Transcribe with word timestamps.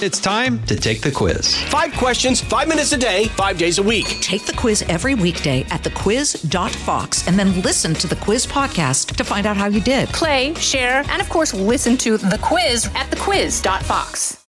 It's 0.00 0.20
time 0.20 0.62
to 0.66 0.76
take 0.76 1.00
the 1.00 1.10
quiz. 1.10 1.60
Five 1.64 1.92
questions, 1.94 2.40
five 2.40 2.68
minutes 2.68 2.92
a 2.92 2.96
day, 2.96 3.24
five 3.30 3.58
days 3.58 3.78
a 3.78 3.82
week. 3.82 4.06
Take 4.20 4.44
the 4.46 4.52
quiz 4.52 4.82
every 4.82 5.16
weekday 5.16 5.62
at 5.70 5.82
thequiz.fox 5.82 7.26
and 7.26 7.36
then 7.36 7.60
listen 7.62 7.94
to 7.94 8.06
the 8.06 8.14
quiz 8.14 8.46
podcast 8.46 9.16
to 9.16 9.24
find 9.24 9.44
out 9.44 9.56
how 9.56 9.66
you 9.66 9.80
did. 9.80 10.08
Play, 10.10 10.54
share, 10.54 11.02
and 11.08 11.20
of 11.20 11.28
course, 11.28 11.52
listen 11.52 11.96
to 11.96 12.16
the 12.16 12.38
quiz 12.40 12.86
at 12.94 13.10
thequiz.fox. 13.10 14.44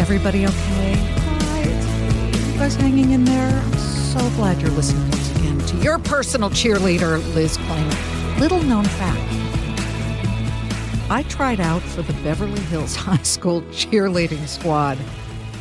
Everybody 0.00 0.46
okay? 0.46 0.94
Hi, 0.96 1.62
it's 1.66 2.38
me. 2.38 2.52
You 2.52 2.58
guys 2.58 2.76
hanging 2.76 3.10
in 3.10 3.26
there? 3.26 3.62
I'm 3.62 3.78
so 3.78 4.20
glad 4.36 4.62
you're 4.62 4.70
listening 4.70 5.02
once 5.02 5.02
again 5.02 5.09
to 5.70 5.76
your 5.76 6.00
personal 6.00 6.50
cheerleader, 6.50 7.22
Liz 7.34 7.56
Claman. 7.56 8.40
Little 8.40 8.60
known 8.62 8.84
fact. 8.84 9.20
I 11.08 11.22
tried 11.28 11.60
out 11.60 11.82
for 11.82 12.02
the 12.02 12.12
Beverly 12.24 12.60
Hills 12.62 12.96
High 12.96 13.22
School 13.22 13.62
cheerleading 13.70 14.48
squad, 14.48 14.98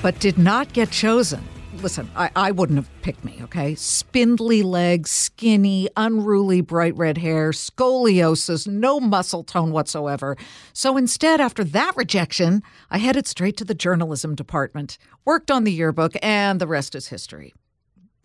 but 0.01 0.19
did 0.19 0.39
not 0.39 0.73
get 0.73 0.89
chosen. 0.89 1.43
Listen, 1.83 2.09
I, 2.15 2.31
I 2.35 2.51
wouldn't 2.51 2.77
have 2.77 2.89
picked 3.03 3.23
me, 3.23 3.37
okay? 3.43 3.75
Spindly 3.75 4.63
legs, 4.63 5.11
skinny, 5.11 5.87
unruly 5.95 6.61
bright 6.61 6.97
red 6.97 7.19
hair, 7.19 7.51
scoliosis, 7.51 8.67
no 8.67 8.99
muscle 8.99 9.43
tone 9.43 9.71
whatsoever. 9.71 10.35
So 10.73 10.97
instead, 10.97 11.39
after 11.39 11.63
that 11.63 11.95
rejection, 11.95 12.63
I 12.89 12.97
headed 12.97 13.27
straight 13.27 13.57
to 13.57 13.63
the 13.63 13.75
journalism 13.75 14.33
department, 14.33 14.97
worked 15.23 15.51
on 15.51 15.65
the 15.65 15.71
yearbook, 15.71 16.13
and 16.21 16.59
the 16.59 16.67
rest 16.67 16.95
is 16.95 17.09
history. 17.09 17.53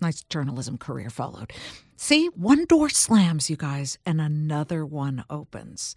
Nice 0.00 0.22
journalism 0.24 0.78
career 0.78 1.10
followed. 1.10 1.52
See, 1.96 2.26
one 2.34 2.64
door 2.66 2.88
slams, 2.88 3.48
you 3.48 3.56
guys, 3.56 3.98
and 4.04 4.20
another 4.20 4.84
one 4.84 5.24
opens. 5.30 5.94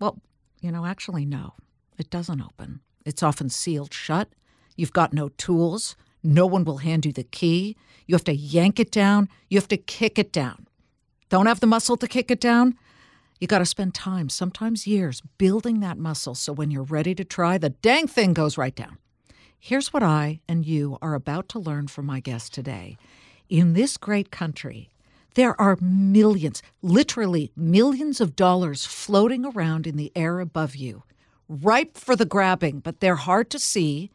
Well, 0.00 0.18
you 0.60 0.72
know, 0.72 0.84
actually, 0.84 1.24
no, 1.24 1.54
it 1.96 2.10
doesn't 2.10 2.42
open. 2.42 2.80
It's 3.04 3.22
often 3.22 3.48
sealed 3.48 3.94
shut. 3.94 4.28
You've 4.76 4.92
got 4.92 5.12
no 5.12 5.28
tools. 5.30 5.96
No 6.22 6.46
one 6.46 6.64
will 6.64 6.78
hand 6.78 7.06
you 7.06 7.12
the 7.12 7.22
key. 7.24 7.76
You 8.06 8.14
have 8.14 8.24
to 8.24 8.34
yank 8.34 8.80
it 8.80 8.90
down. 8.90 9.28
You 9.48 9.58
have 9.58 9.68
to 9.68 9.76
kick 9.76 10.18
it 10.18 10.32
down. 10.32 10.66
Don't 11.28 11.46
have 11.46 11.60
the 11.60 11.66
muscle 11.66 11.96
to 11.96 12.08
kick 12.08 12.30
it 12.30 12.40
down? 12.40 12.76
You 13.40 13.46
got 13.46 13.58
to 13.58 13.66
spend 13.66 13.94
time, 13.94 14.28
sometimes 14.28 14.86
years, 14.86 15.22
building 15.38 15.80
that 15.80 15.98
muscle 15.98 16.34
so 16.34 16.52
when 16.52 16.70
you're 16.70 16.82
ready 16.82 17.14
to 17.14 17.24
try, 17.24 17.56
the 17.56 17.70
dang 17.70 18.08
thing 18.08 18.32
goes 18.32 18.58
right 18.58 18.74
down. 18.74 18.98
Here's 19.60 19.92
what 19.92 20.02
I 20.02 20.40
and 20.48 20.66
you 20.66 20.98
are 21.00 21.14
about 21.14 21.48
to 21.50 21.58
learn 21.58 21.88
from 21.88 22.06
my 22.06 22.20
guest 22.20 22.52
today. 22.52 22.96
In 23.48 23.72
this 23.72 23.96
great 23.96 24.30
country, 24.30 24.90
there 25.34 25.58
are 25.58 25.78
millions, 25.80 26.62
literally 26.82 27.50
millions 27.56 28.20
of 28.20 28.36
dollars 28.36 28.84
floating 28.84 29.46
around 29.46 29.86
in 29.86 29.96
the 29.96 30.12
air 30.14 30.40
above 30.40 30.76
you, 30.76 31.04
ripe 31.48 31.96
for 31.96 32.14
the 32.14 32.26
grabbing, 32.26 32.80
but 32.80 33.00
they're 33.00 33.16
hard 33.16 33.48
to 33.50 33.58
see. 33.58 34.10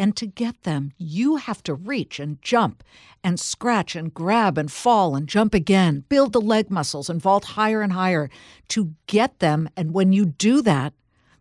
And 0.00 0.16
to 0.16 0.26
get 0.26 0.64
them, 0.64 0.92
you 0.98 1.36
have 1.36 1.62
to 1.62 1.74
reach 1.74 2.18
and 2.18 2.42
jump 2.42 2.82
and 3.22 3.38
scratch 3.38 3.94
and 3.94 4.12
grab 4.12 4.58
and 4.58 4.72
fall 4.72 5.14
and 5.14 5.28
jump 5.28 5.54
again, 5.54 6.04
build 6.08 6.32
the 6.32 6.40
leg 6.40 6.68
muscles 6.68 7.08
and 7.08 7.22
vault 7.22 7.44
higher 7.44 7.82
and 7.82 7.92
higher 7.92 8.28
to 8.68 8.94
get 9.06 9.38
them. 9.38 9.68
And 9.76 9.94
when 9.94 10.12
you 10.12 10.24
do 10.24 10.60
that, 10.62 10.92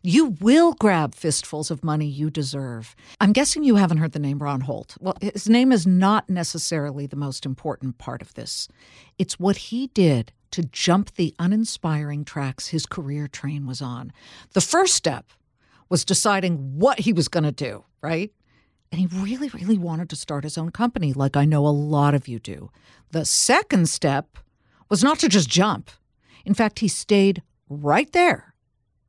you 0.04 0.38
will 0.40 0.74
grab 0.74 1.14
fistfuls 1.14 1.70
of 1.70 1.84
money 1.84 2.08
you 2.08 2.30
deserve. 2.30 2.96
I'm 3.20 3.34
guessing 3.34 3.64
you 3.64 3.76
haven't 3.76 4.00
heard 4.00 4.14
the 4.14 4.20
name 4.20 4.40
Ron 4.40 4.62
Holt. 4.62 4.98
Well, 5.00 5.16
his 5.22 5.48
name 5.48 5.72
is 5.72 5.86
not 5.86 6.30
necessarily 6.30 7.06
the 7.06 7.16
most 7.16 7.46
important 7.46 7.98
part 7.98 8.22
of 8.22 8.34
this. 8.34 8.68
It's 9.20 9.40
what 9.40 9.58
he 9.58 9.88
did 9.88 10.32
to 10.52 10.64
jump 10.64 11.16
the 11.16 11.36
uninspiring 11.40 12.26
tracks 12.26 12.68
his 12.68 12.86
career 12.86 13.28
train 13.28 13.68
was 13.68 13.82
on. 13.82 14.12
The 14.54 14.62
first 14.62 14.96
step 14.96 15.32
was 15.88 16.04
deciding 16.04 16.78
what 16.78 17.00
he 17.00 17.14
was 17.14 17.28
going 17.28 17.44
to 17.44 17.52
do, 17.52 17.86
right? 18.02 18.32
And 18.92 19.00
he 19.00 19.08
really, 19.08 19.50
really 19.50 19.78
wanted 19.78 20.10
to 20.10 20.16
start 20.16 20.44
his 20.44 20.58
own 20.58 20.72
company, 20.72 21.14
like 21.14 21.38
I 21.38 21.46
know 21.46 21.66
a 21.66 21.70
lot 21.70 22.14
of 22.14 22.28
you 22.28 22.40
do. 22.40 22.72
The 23.12 23.24
second 23.24 23.88
step 23.88 24.38
was 24.90 25.04
not 25.04 25.20
to 25.20 25.30
just 25.30 25.48
jump. 25.48 25.92
In 26.44 26.54
fact, 26.54 26.80
he 26.80 26.88
stayed 26.88 27.44
right 27.70 28.12
there 28.12 28.51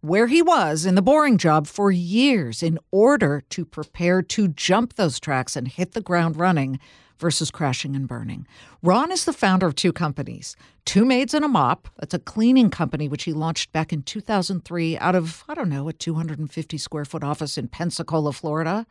where 0.03 0.27
he 0.27 0.43
was 0.43 0.85
in 0.85 0.97
the 0.97 1.03
boring 1.03 1.39
job 1.39 1.67
for 1.67 1.91
years 1.91 2.63
in 2.63 2.79
order 2.91 3.43
to 3.49 3.65
prepare 3.65 4.21
to 4.21 4.49
jump 4.49 4.95
those 4.95 5.19
tracks 5.19 5.57
and 5.57 5.69
hit 5.69 5.93
the 5.93 6.01
ground 6.01 6.37
running 6.37 6.79
versus 7.19 7.53
crashing 7.53 7.95
and 7.95 8.09
burning. 8.09 8.47
Ron 8.83 9.13
is 9.13 9.25
the 9.25 9.33
founder 9.33 9.67
of 9.67 9.77
two 9.77 9.93
companies, 9.93 10.57
Two 10.85 11.05
Maids 11.05 11.35
and 11.35 11.45
a 11.45 11.49
Mop. 11.49 11.89
That's 11.99 12.15
a 12.15 12.19
cleaning 12.19 12.69
company 12.69 13.09
which 13.09 13.23
he 13.23 13.33
launched 13.33 13.73
back 13.73 13.93
in 13.93 14.03
2003 14.03 14.99
out 14.99 15.15
of, 15.15 15.45
I 15.49 15.55
don't 15.55 15.69
know, 15.69 15.89
a 15.89 15.93
250 15.93 16.77
square 16.77 17.05
foot 17.05 17.23
office 17.23 17.57
in 17.57 17.69
Pensacola, 17.69 18.33
Florida 18.33 18.87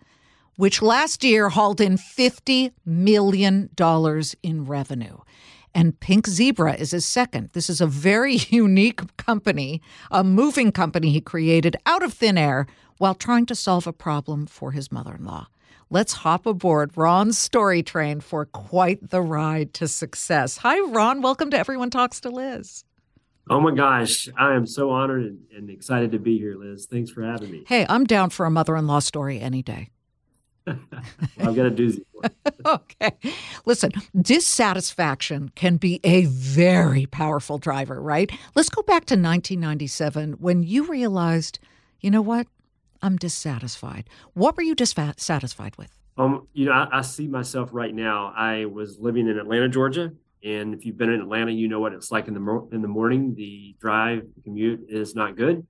which 0.58 0.82
last 0.82 1.24
year 1.24 1.50
hauled 1.50 1.82
in 1.82 1.98
$50 1.98 2.72
million 2.86 3.70
in 4.44 4.66
revenue. 4.66 5.18
And 5.74 6.00
Pink 6.00 6.28
Zebra 6.28 6.74
is 6.74 6.92
his 6.92 7.06
second. 7.06 7.50
This 7.54 7.70
is 7.70 7.82
a 7.82 7.88
very 7.88 8.36
unique 8.50 9.16
company, 9.18 9.82
a 10.10 10.24
moving 10.24 10.72
company 10.72 11.12
he 11.12 11.22
created 11.22 11.76
out 11.86 12.04
of 12.04 12.14
thin 12.14 12.38
air 12.38 12.68
while 12.98 13.16
trying 13.16 13.46
to 13.48 13.56
solve 13.56 13.88
a 13.88 13.94
problem 13.94 14.46
for 14.46 14.72
his 14.72 14.92
mother 14.92 15.16
in 15.16 15.26
law. 15.26 15.48
Let's 15.90 16.14
hop 16.14 16.46
aboard 16.46 16.96
Ron's 16.96 17.38
story 17.38 17.84
train 17.84 18.22
for 18.22 18.46
quite 18.46 19.10
the 19.10 19.22
ride 19.22 19.74
to 19.74 19.88
success. 19.88 20.58
Hi, 20.58 20.80
Ron. 20.80 21.22
Welcome 21.22 21.52
to 21.52 21.58
Everyone 21.58 21.90
Talks 21.90 22.22
to 22.22 22.30
Liz. 22.30 22.86
Oh 23.50 23.60
my 23.60 23.74
gosh, 23.74 24.30
I 24.38 24.54
am 24.54 24.66
so 24.66 24.92
honored 24.92 25.38
and, 25.54 25.70
excited 25.70 26.12
to 26.12 26.20
be 26.20 26.38
here, 26.38 26.56
Liz. 26.56 26.86
Thanks 26.86 27.12
for 27.12 27.24
having 27.24 27.52
me. 27.52 27.64
Hey, 27.68 27.86
I'm 27.90 28.06
down 28.06 28.30
for 28.30 28.46
a 28.46 28.52
mother 28.52 28.78
in 28.78 28.88
law 28.88 29.00
story 29.00 29.40
any 29.42 29.62
day. 29.62 29.90
I've 30.68 31.56
got 31.56 31.66
a 31.66 31.72
doozy. 31.72 32.04
okay. 32.66 33.12
Listen, 33.66 33.92
dissatisfaction 34.20 35.52
can 35.56 35.78
be 35.78 36.00
a 36.04 36.26
very 36.26 37.06
powerful 37.06 37.58
driver, 37.58 38.02
right? 38.02 38.32
Let's 38.56 38.70
go 38.70 38.82
back 38.84 39.06
to 39.06 39.16
1997 39.16 40.34
when 40.34 40.64
you 40.64 40.86
realized, 40.86 41.60
you 42.00 42.12
know 42.12 42.22
what? 42.22 42.48
I'm 43.02 43.18
dissatisfied. 43.18 44.10
What 44.34 44.56
were 44.56 44.64
you 44.64 44.76
dissatisfied 44.76 45.76
with? 45.78 45.98
Um, 46.18 46.48
you 46.54 46.66
know, 46.66 46.74
I, 46.74 47.00
I 47.00 47.02
see 47.02 47.28
myself 47.28 47.70
right 47.72 47.94
now. 47.94 48.34
I 48.36 48.66
was 48.66 49.00
living 49.00 49.28
in 49.28 49.40
Atlanta, 49.40 49.70
Georgia, 49.70 50.12
and 50.44 50.74
if 50.74 50.86
you've 50.86 50.98
been 50.98 51.12
in 51.12 51.22
Atlanta, 51.22 51.52
you 51.52 51.68
know 51.68 51.80
what 51.80 51.94
it's 51.94 52.12
like 52.12 52.28
in 52.28 52.34
the 52.34 52.68
in 52.72 52.82
the 52.82 52.88
morning. 52.88 53.34
The 53.36 53.76
drive, 53.80 54.24
the 54.36 54.42
commute 54.42 54.86
is 54.90 55.16
not 55.16 55.36
good. 55.36 55.66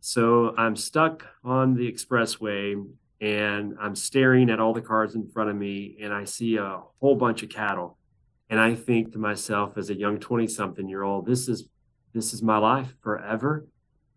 So 0.00 0.54
I'm 0.56 0.76
stuck 0.76 1.26
on 1.42 1.74
the 1.74 1.90
expressway 1.90 2.84
and 3.20 3.76
I'm 3.80 3.94
staring 3.94 4.50
at 4.50 4.60
all 4.60 4.72
the 4.72 4.80
cars 4.80 5.14
in 5.14 5.28
front 5.28 5.50
of 5.50 5.56
me 5.56 5.96
and 6.00 6.12
I 6.12 6.24
see 6.24 6.56
a 6.56 6.82
whole 7.00 7.16
bunch 7.16 7.42
of 7.42 7.48
cattle. 7.48 7.98
And 8.50 8.60
I 8.60 8.74
think 8.74 9.12
to 9.12 9.18
myself 9.18 9.76
as 9.76 9.90
a 9.90 9.94
young 9.94 10.18
20 10.18 10.46
something 10.46 10.88
year 10.88 11.02
old, 11.02 11.26
this 11.26 11.48
is 11.48 11.68
this 12.14 12.32
is 12.32 12.42
my 12.42 12.58
life 12.58 12.94
forever. 13.02 13.66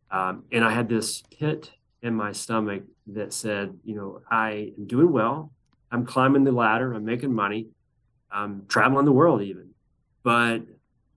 Um, 0.09 0.45
and 0.51 0.63
I 0.63 0.71
had 0.71 0.87
this 0.87 1.23
pit 1.37 1.71
in 2.01 2.15
my 2.15 2.31
stomach 2.31 2.83
that 3.07 3.33
said, 3.33 3.77
you 3.83 3.95
know, 3.95 4.21
I 4.29 4.71
am 4.77 4.87
doing 4.87 5.11
well. 5.11 5.51
I'm 5.91 6.05
climbing 6.05 6.43
the 6.43 6.51
ladder. 6.51 6.93
I'm 6.93 7.03
making 7.03 7.33
money. 7.33 7.67
I'm 8.31 8.65
traveling 8.67 9.05
the 9.05 9.11
world 9.11 9.41
even, 9.41 9.71
but 10.23 10.61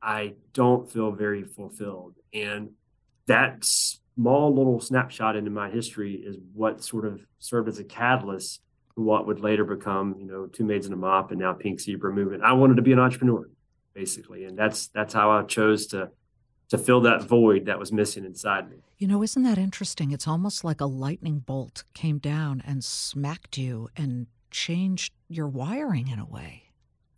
I 0.02 0.34
don't 0.52 0.90
feel 0.90 1.12
very 1.12 1.44
fulfilled. 1.44 2.14
And 2.32 2.70
that's 3.26 4.00
small 4.16 4.54
little 4.54 4.80
snapshot 4.80 5.36
into 5.36 5.50
my 5.50 5.70
history 5.70 6.14
is 6.14 6.36
what 6.52 6.82
sort 6.82 7.04
of 7.04 7.20
served 7.38 7.68
as 7.68 7.78
a 7.78 7.84
catalyst 7.84 8.60
for 8.94 9.02
what 9.02 9.26
would 9.26 9.40
later 9.40 9.64
become, 9.64 10.14
you 10.18 10.26
know, 10.26 10.46
Two 10.46 10.64
Maids 10.64 10.86
and 10.86 10.94
a 10.94 10.96
Mop 10.96 11.30
and 11.30 11.40
now 11.40 11.52
Pink 11.52 11.80
Zebra 11.80 12.12
Moving. 12.12 12.40
I 12.42 12.52
wanted 12.52 12.76
to 12.76 12.82
be 12.82 12.92
an 12.92 13.00
entrepreneur, 13.00 13.48
basically, 13.92 14.44
and 14.44 14.56
that's 14.56 14.88
that's 14.88 15.12
how 15.12 15.30
I 15.30 15.42
chose 15.42 15.86
to 15.88 16.10
to 16.70 16.78
fill 16.78 17.02
that 17.02 17.22
void 17.22 17.66
that 17.66 17.78
was 17.78 17.92
missing 17.92 18.24
inside 18.24 18.70
me. 18.70 18.76
You 18.98 19.08
know, 19.08 19.22
isn't 19.22 19.42
that 19.42 19.58
interesting? 19.58 20.12
It's 20.12 20.28
almost 20.28 20.64
like 20.64 20.80
a 20.80 20.86
lightning 20.86 21.40
bolt 21.40 21.84
came 21.92 22.18
down 22.18 22.62
and 22.66 22.82
smacked 22.82 23.58
you 23.58 23.88
and 23.96 24.28
changed 24.50 25.12
your 25.28 25.48
wiring 25.48 26.08
in 26.08 26.18
a 26.18 26.24
way. 26.24 26.62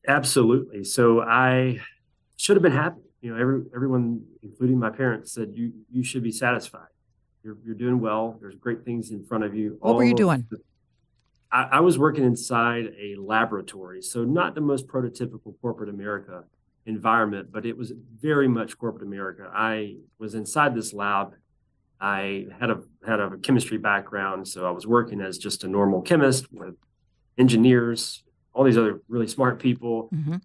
Absolutely. 0.08 0.84
So 0.84 1.20
I 1.20 1.80
should 2.36 2.56
have 2.56 2.62
been 2.62 2.72
happy 2.72 3.05
you 3.20 3.32
know, 3.32 3.40
every 3.40 3.62
everyone, 3.74 4.24
including 4.42 4.78
my 4.78 4.90
parents, 4.90 5.32
said 5.32 5.52
you 5.54 5.72
you 5.90 6.02
should 6.02 6.22
be 6.22 6.32
satisfied. 6.32 6.88
You're 7.42 7.56
you're 7.64 7.74
doing 7.74 8.00
well. 8.00 8.38
There's 8.40 8.56
great 8.56 8.84
things 8.84 9.10
in 9.10 9.24
front 9.24 9.44
of 9.44 9.54
you. 9.54 9.76
What 9.80 9.90
All 9.90 9.96
were 9.96 10.04
you 10.04 10.14
doing? 10.14 10.46
The, 10.50 10.58
I, 11.50 11.62
I 11.72 11.80
was 11.80 11.98
working 11.98 12.24
inside 12.24 12.92
a 12.98 13.16
laboratory, 13.16 14.02
so 14.02 14.24
not 14.24 14.54
the 14.54 14.60
most 14.60 14.86
prototypical 14.86 15.54
corporate 15.60 15.88
America 15.88 16.44
environment, 16.84 17.48
but 17.50 17.66
it 17.66 17.76
was 17.76 17.92
very 18.20 18.48
much 18.48 18.78
corporate 18.78 19.02
America. 19.04 19.50
I 19.52 19.96
was 20.18 20.34
inside 20.34 20.74
this 20.74 20.92
lab. 20.92 21.34
I 22.00 22.46
had 22.60 22.70
a 22.70 22.82
had 23.06 23.20
a 23.20 23.36
chemistry 23.38 23.78
background, 23.78 24.46
so 24.46 24.66
I 24.66 24.70
was 24.70 24.86
working 24.86 25.20
as 25.20 25.38
just 25.38 25.64
a 25.64 25.68
normal 25.68 26.02
chemist 26.02 26.52
with 26.52 26.74
engineers, 27.38 28.22
all 28.52 28.64
these 28.64 28.76
other 28.76 29.00
really 29.08 29.26
smart 29.26 29.58
people. 29.58 30.10
Mm-hmm 30.14 30.36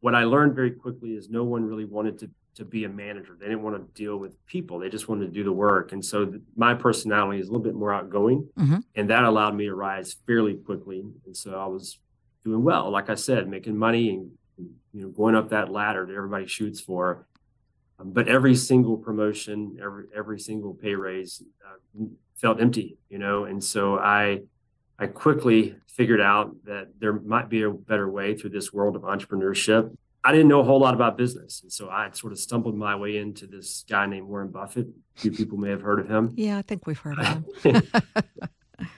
what 0.00 0.14
I 0.14 0.24
learned 0.24 0.54
very 0.54 0.70
quickly 0.70 1.10
is 1.10 1.28
no 1.28 1.44
one 1.44 1.64
really 1.64 1.84
wanted 1.84 2.18
to, 2.20 2.30
to 2.56 2.64
be 2.64 2.84
a 2.84 2.88
manager. 2.88 3.36
They 3.38 3.46
didn't 3.46 3.62
want 3.62 3.76
to 3.76 4.02
deal 4.02 4.16
with 4.16 4.34
people. 4.46 4.78
They 4.78 4.88
just 4.88 5.08
wanted 5.08 5.26
to 5.26 5.32
do 5.32 5.44
the 5.44 5.52
work. 5.52 5.92
And 5.92 6.04
so 6.04 6.26
th- 6.26 6.42
my 6.56 6.74
personality 6.74 7.40
is 7.40 7.48
a 7.48 7.52
little 7.52 7.64
bit 7.64 7.74
more 7.74 7.92
outgoing, 7.92 8.48
mm-hmm. 8.58 8.78
and 8.94 9.10
that 9.10 9.24
allowed 9.24 9.54
me 9.54 9.66
to 9.66 9.74
rise 9.74 10.16
fairly 10.26 10.54
quickly. 10.54 11.04
And 11.26 11.36
so 11.36 11.58
I 11.58 11.66
was 11.66 11.98
doing 12.44 12.64
well, 12.64 12.90
like 12.90 13.10
I 13.10 13.14
said, 13.14 13.48
making 13.48 13.76
money 13.76 14.10
and 14.10 14.30
you 14.92 15.02
know 15.02 15.08
going 15.08 15.34
up 15.34 15.50
that 15.50 15.70
ladder 15.70 16.06
that 16.06 16.14
everybody 16.14 16.46
shoots 16.46 16.80
for. 16.80 17.26
Um, 17.98 18.12
but 18.12 18.28
every 18.28 18.54
single 18.54 18.96
promotion, 18.96 19.78
every 19.82 20.04
every 20.16 20.40
single 20.40 20.74
pay 20.74 20.94
raise 20.94 21.42
uh, 21.66 22.04
felt 22.36 22.60
empty, 22.60 22.96
you 23.08 23.18
know. 23.18 23.44
And 23.44 23.62
so 23.62 23.98
I 23.98 24.40
I 25.00 25.06
quickly 25.06 25.76
figured 25.88 26.20
out 26.20 26.54
that 26.64 26.88
there 27.00 27.14
might 27.14 27.48
be 27.48 27.62
a 27.62 27.70
better 27.70 28.08
way 28.08 28.36
through 28.36 28.50
this 28.50 28.70
world 28.70 28.96
of 28.96 29.02
entrepreneurship. 29.02 29.96
I 30.22 30.32
didn't 30.32 30.48
know 30.48 30.60
a 30.60 30.64
whole 30.64 30.78
lot 30.78 30.92
about 30.92 31.16
business. 31.16 31.62
And 31.62 31.72
so 31.72 31.88
I 31.88 32.10
sort 32.12 32.34
of 32.34 32.38
stumbled 32.38 32.76
my 32.76 32.94
way 32.94 33.16
into 33.16 33.46
this 33.46 33.86
guy 33.88 34.04
named 34.04 34.28
Warren 34.28 34.48
Buffett. 34.48 34.88
A 35.16 35.20
few 35.20 35.32
people 35.32 35.56
may 35.56 35.70
have 35.70 35.80
heard 35.80 36.00
of 36.00 36.10
him. 36.10 36.34
Yeah, 36.36 36.58
I 36.58 36.62
think 36.62 36.86
we've 36.86 36.98
heard 36.98 37.18
of 37.18 37.26
him. 37.62 37.82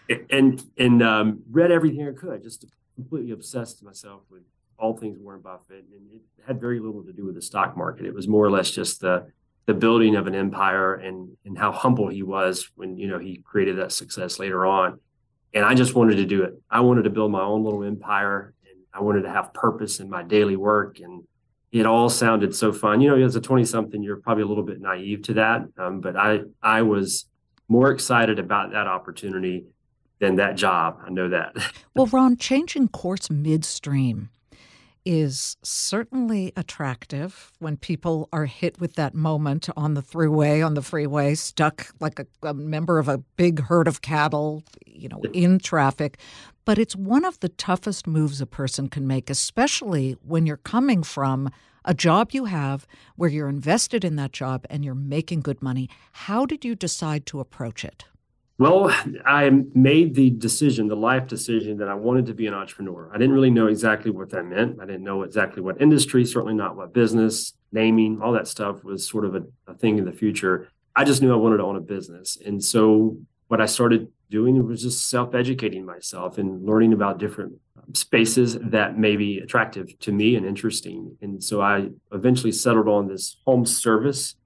and 0.31 0.65
and 0.77 1.03
um, 1.05 1.43
read 1.49 1.71
everything 1.71 2.09
I 2.09 2.13
could, 2.13 2.43
just 2.43 2.65
completely 2.97 3.31
obsessed 3.31 3.85
myself 3.85 4.23
with 4.29 4.43
all 4.81 4.97
things 4.97 5.21
Warren 5.21 5.41
Buffett. 5.41 5.85
And 5.93 6.11
it 6.13 6.23
had 6.45 6.61
very 6.61 6.81
little 6.81 7.05
to 7.05 7.13
do 7.13 7.27
with 7.27 7.37
the 7.37 7.43
stock 7.43 7.77
market. 7.77 8.07
It 8.07 8.15
was 8.15 8.27
more 8.27 8.45
or 8.45 8.51
less 8.51 8.73
just 8.73 9.01
the 9.01 9.29
the 9.67 9.75
building 9.75 10.17
of 10.17 10.27
an 10.27 10.35
empire 10.35 10.95
and 10.95 11.37
and 11.45 11.57
how 11.57 11.71
humble 11.71 12.09
he 12.09 12.25
was 12.25 12.73
when 12.75 12.97
you 12.99 13.07
know 13.07 13.21
he 13.21 13.37
created 13.45 13.79
that 13.79 13.93
success 13.93 14.41
later 14.41 14.67
on 14.67 14.99
and 15.55 15.65
I 15.65 15.75
just 15.75 15.95
wanted 15.95 16.17
to 16.17 16.25
do 16.25 16.43
it. 16.43 16.61
I 16.71 16.81
wanted 16.81 17.05
to 17.05 17.11
build 17.11 17.31
my 17.31 17.43
own 17.43 17.65
little 17.65 17.85
empire, 17.85 18.55
and 18.69 18.81
I 18.93 19.01
wanted 19.01 19.23
to 19.23 19.31
have 19.31 19.53
purpose 19.53 20.01
in 20.01 20.09
my 20.09 20.23
daily 20.23 20.57
work, 20.57 21.01
and 21.01 21.25
it 21.71 21.87
all 21.87 22.09
sounded 22.09 22.55
so 22.55 22.73
fun. 22.73 23.01
You 23.01 23.11
know, 23.11 23.25
as 23.25 23.37
a 23.37 23.41
twenty-something, 23.41 24.03
you're 24.03 24.17
probably 24.17 24.45
a 24.45 24.47
little 24.47 24.65
bit 24.65 24.81
naive 24.81 25.23
to 25.23 25.35
that, 25.35 25.63
um, 25.79 26.01
but 26.01 26.17
I 26.17 26.41
I 26.63 26.83
was 26.83 27.27
more 27.69 27.91
excited 27.91 28.39
about 28.39 28.73
that 28.73 28.87
opportunity 28.87 29.65
than 30.19 30.37
that 30.37 30.57
job. 30.57 30.99
I 31.05 31.11
know 31.11 31.29
that. 31.31 31.55
well, 31.95 32.07
Ron, 32.07 32.37
changing 32.37 32.89
course 32.89 33.31
midstream 33.31 34.31
is 35.05 35.57
certainly 35.63 36.53
attractive 36.57 37.53
when 37.59 37.77
people 37.77 38.29
are 38.33 38.47
hit 38.47 38.81
with 38.81 38.95
that 38.95 39.15
moment 39.15 39.69
on 39.77 39.95
the 39.95 40.03
throughway, 40.03 40.65
on 40.65 40.75
the 40.75 40.83
freeway, 40.83 41.35
stuck 41.35 41.89
like 42.01 42.19
a, 42.19 42.27
a, 42.43 42.55
member 42.55 42.99
of 42.99 43.09
a 43.09 43.19
big 43.37 43.61
herd 43.61 43.89
of 43.89 44.03
cattle, 44.03 44.63
you 44.87 45.09
know, 45.09 45.21
in 45.33 45.59
traffic. 45.59 46.19
But 46.65 46.79
it's 46.79 46.95
one 46.95 47.25
of 47.25 47.41
the 47.41 47.49
toughest 47.49 48.07
moves 48.07 48.41
a 48.41 48.47
person 48.47 48.89
can 48.89 49.07
make, 49.07 49.29
especially 49.29 50.17
when 50.23 50.47
you're 50.47 50.57
coming 50.59 51.03
from 51.03 51.51
a 51.85 51.95
job 51.95 52.31
you 52.33 52.45
have 52.45 52.87
where 53.17 53.31
you're 53.31 53.49
invested 53.49 54.05
in 54.05 54.17
that 54.17 54.33
job 54.33 54.65
and 54.71 54.85
you're 54.85 54.95
making 54.95 55.41
good 55.41 55.61
money. 55.61 55.89
How 56.13 56.47
did 56.47 56.65
you 56.65 56.75
decide 56.75 57.27
to 57.27 57.41
approach 57.41 57.85
it? 57.85 58.05
Well, 58.63 58.95
I 59.27 59.51
made 59.75 60.15
the 60.15 60.31
decision, 60.31 60.87
the 60.87 60.95
life 60.95 61.27
decision, 61.27 61.79
that 61.79 61.89
I 61.89 61.95
wanted 61.95 62.27
to 62.27 62.33
be 62.33 62.47
an 62.47 62.55
entrepreneur. 62.55 63.11
I 63.13 63.19
didn't 63.19 63.35
really 63.35 63.51
know 63.51 63.67
exactly 63.67 64.13
what 64.13 64.31
that 64.31 64.45
meant. 64.45 64.79
I 64.81 64.87
didn't 64.87 65.03
know 65.03 65.25
exactly 65.25 65.61
what 65.61 65.83
industry, 65.83 66.25
certainly 66.25 66.55
not 66.55 66.77
what 66.77 66.95
business, 66.95 67.55
naming, 67.73 68.21
all 68.23 68.31
that 68.35 68.47
stuff 68.47 68.85
was 68.85 69.05
sort 69.05 69.25
of 69.25 69.35
a, 69.35 69.43
a 69.67 69.75
thing 69.75 69.99
in 69.99 70.05
the 70.05 70.13
future. 70.13 70.69
I 70.95 71.03
just 71.03 71.23
knew 71.23 71.33
I 71.33 71.37
wanted 71.37 71.57
to 71.57 71.65
own 71.65 71.75
a 71.75 71.81
business. 71.81 72.39
And 72.47 72.63
so 72.63 73.19
what 73.49 73.61
I 73.61 73.67
started 73.67 74.07
doing 74.31 74.65
was 74.65 74.81
just 74.81 75.11
self 75.11 75.35
educating 75.35 75.85
myself 75.85 76.39
and 76.39 76.65
learning 76.65 76.93
about 76.93 77.19
different 77.19 77.55
spaces 77.95 78.57
that 78.61 78.97
may 78.97 79.17
be 79.17 79.41
attractive 79.41 79.99
to 79.99 80.13
me 80.13 80.37
and 80.37 80.47
interesting. 80.47 81.17
And 81.21 81.43
so 81.43 81.61
I 81.61 81.89
eventually 82.13 82.53
settled 82.53 82.87
on 82.87 83.09
this 83.09 83.39
home 83.45 83.67
service 83.67 84.37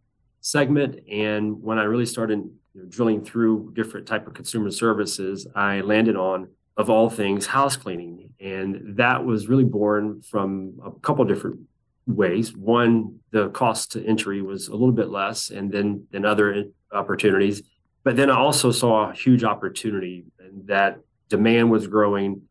segment. 0.40 1.00
And 1.06 1.62
when 1.62 1.78
I 1.78 1.82
really 1.82 2.06
started 2.06 2.48
you 2.76 2.82
know, 2.82 2.88
drilling 2.88 3.25
through 3.25 3.73
different 3.75 4.06
type 4.06 4.26
of 4.26 4.34
consumer 4.34 4.70
services, 4.70 5.46
I 5.55 5.81
landed 5.81 6.14
on, 6.14 6.49
of 6.76 6.90
all 6.90 7.08
things, 7.08 7.46
house 7.46 7.75
cleaning, 7.75 8.34
and 8.38 8.99
that 8.99 9.25
was 9.25 9.49
really 9.49 9.64
born 9.64 10.20
from 10.20 10.75
a 10.84 10.90
couple 11.00 11.25
different 11.25 11.61
ways. 12.06 12.55
One, 12.55 13.20
the 13.31 13.49
cost 13.49 13.93
to 13.93 14.05
entry 14.05 14.43
was 14.43 14.69
a 14.69 14.73
little 14.73 14.93
bit 14.93 15.08
less, 15.08 15.49
and 15.49 15.73
then 15.73 16.06
than 16.11 16.26
other 16.26 16.64
opportunities. 16.93 17.62
But 18.05 18.17
then 18.17 18.31
I 18.31 18.37
also 18.37 18.70
saw 18.70 19.11
a 19.11 19.14
huge 19.14 19.43
opportunity, 19.43 20.25
that 20.67 20.99
demand 21.28 21.70
was 21.70 21.87
growing. 21.87 22.43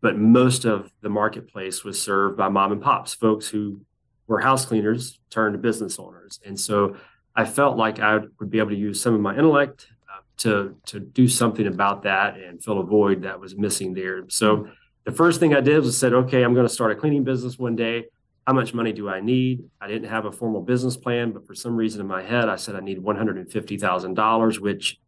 But 0.00 0.18
most 0.18 0.64
of 0.64 0.90
the 1.00 1.08
marketplace 1.08 1.84
was 1.84 2.00
served 2.00 2.36
by 2.36 2.48
mom 2.48 2.72
and 2.72 2.82
pops, 2.82 3.14
folks 3.14 3.48
who 3.48 3.82
were 4.26 4.40
house 4.40 4.66
cleaners 4.66 5.18
turned 5.30 5.54
to 5.54 5.58
business 5.58 5.98
owners, 5.98 6.40
and 6.44 6.58
so 6.58 6.96
I 7.38 7.44
felt 7.44 7.76
like 7.76 8.00
I 8.00 8.18
would 8.40 8.50
be 8.50 8.58
able 8.58 8.70
to 8.70 8.76
use 8.76 9.00
some 9.00 9.14
of 9.14 9.20
my 9.20 9.32
intellect 9.32 9.86
uh, 10.12 10.22
to 10.38 10.76
to 10.86 10.98
do 10.98 11.28
something 11.28 11.68
about 11.68 12.02
that 12.02 12.36
and 12.36 12.62
fill 12.62 12.80
a 12.80 12.82
void 12.82 13.22
that 13.22 13.38
was 13.38 13.56
missing 13.56 13.94
there. 13.94 14.24
So 14.28 14.66
the 15.04 15.12
first 15.12 15.38
thing 15.38 15.54
I 15.54 15.60
did 15.60 15.84
was 15.84 15.96
said, 15.96 16.12
okay, 16.12 16.42
I'm 16.42 16.52
going 16.52 16.66
to 16.66 16.72
start 16.72 16.90
a 16.90 16.96
cleaning 16.96 17.22
business 17.22 17.56
one 17.56 17.76
day. 17.76 18.06
How 18.44 18.54
much 18.54 18.74
money 18.74 18.92
do 18.92 19.08
I 19.08 19.20
need? 19.20 19.62
I 19.80 19.86
didn't 19.86 20.08
have 20.08 20.24
a 20.24 20.32
formal 20.32 20.62
business 20.62 20.96
plan, 20.96 21.30
but 21.30 21.46
for 21.46 21.54
some 21.54 21.76
reason 21.76 22.00
in 22.00 22.08
my 22.08 22.24
head, 22.24 22.48
I 22.48 22.56
said 22.56 22.74
I 22.74 22.80
need 22.80 22.98
$150,000, 22.98 24.58
which 24.58 24.98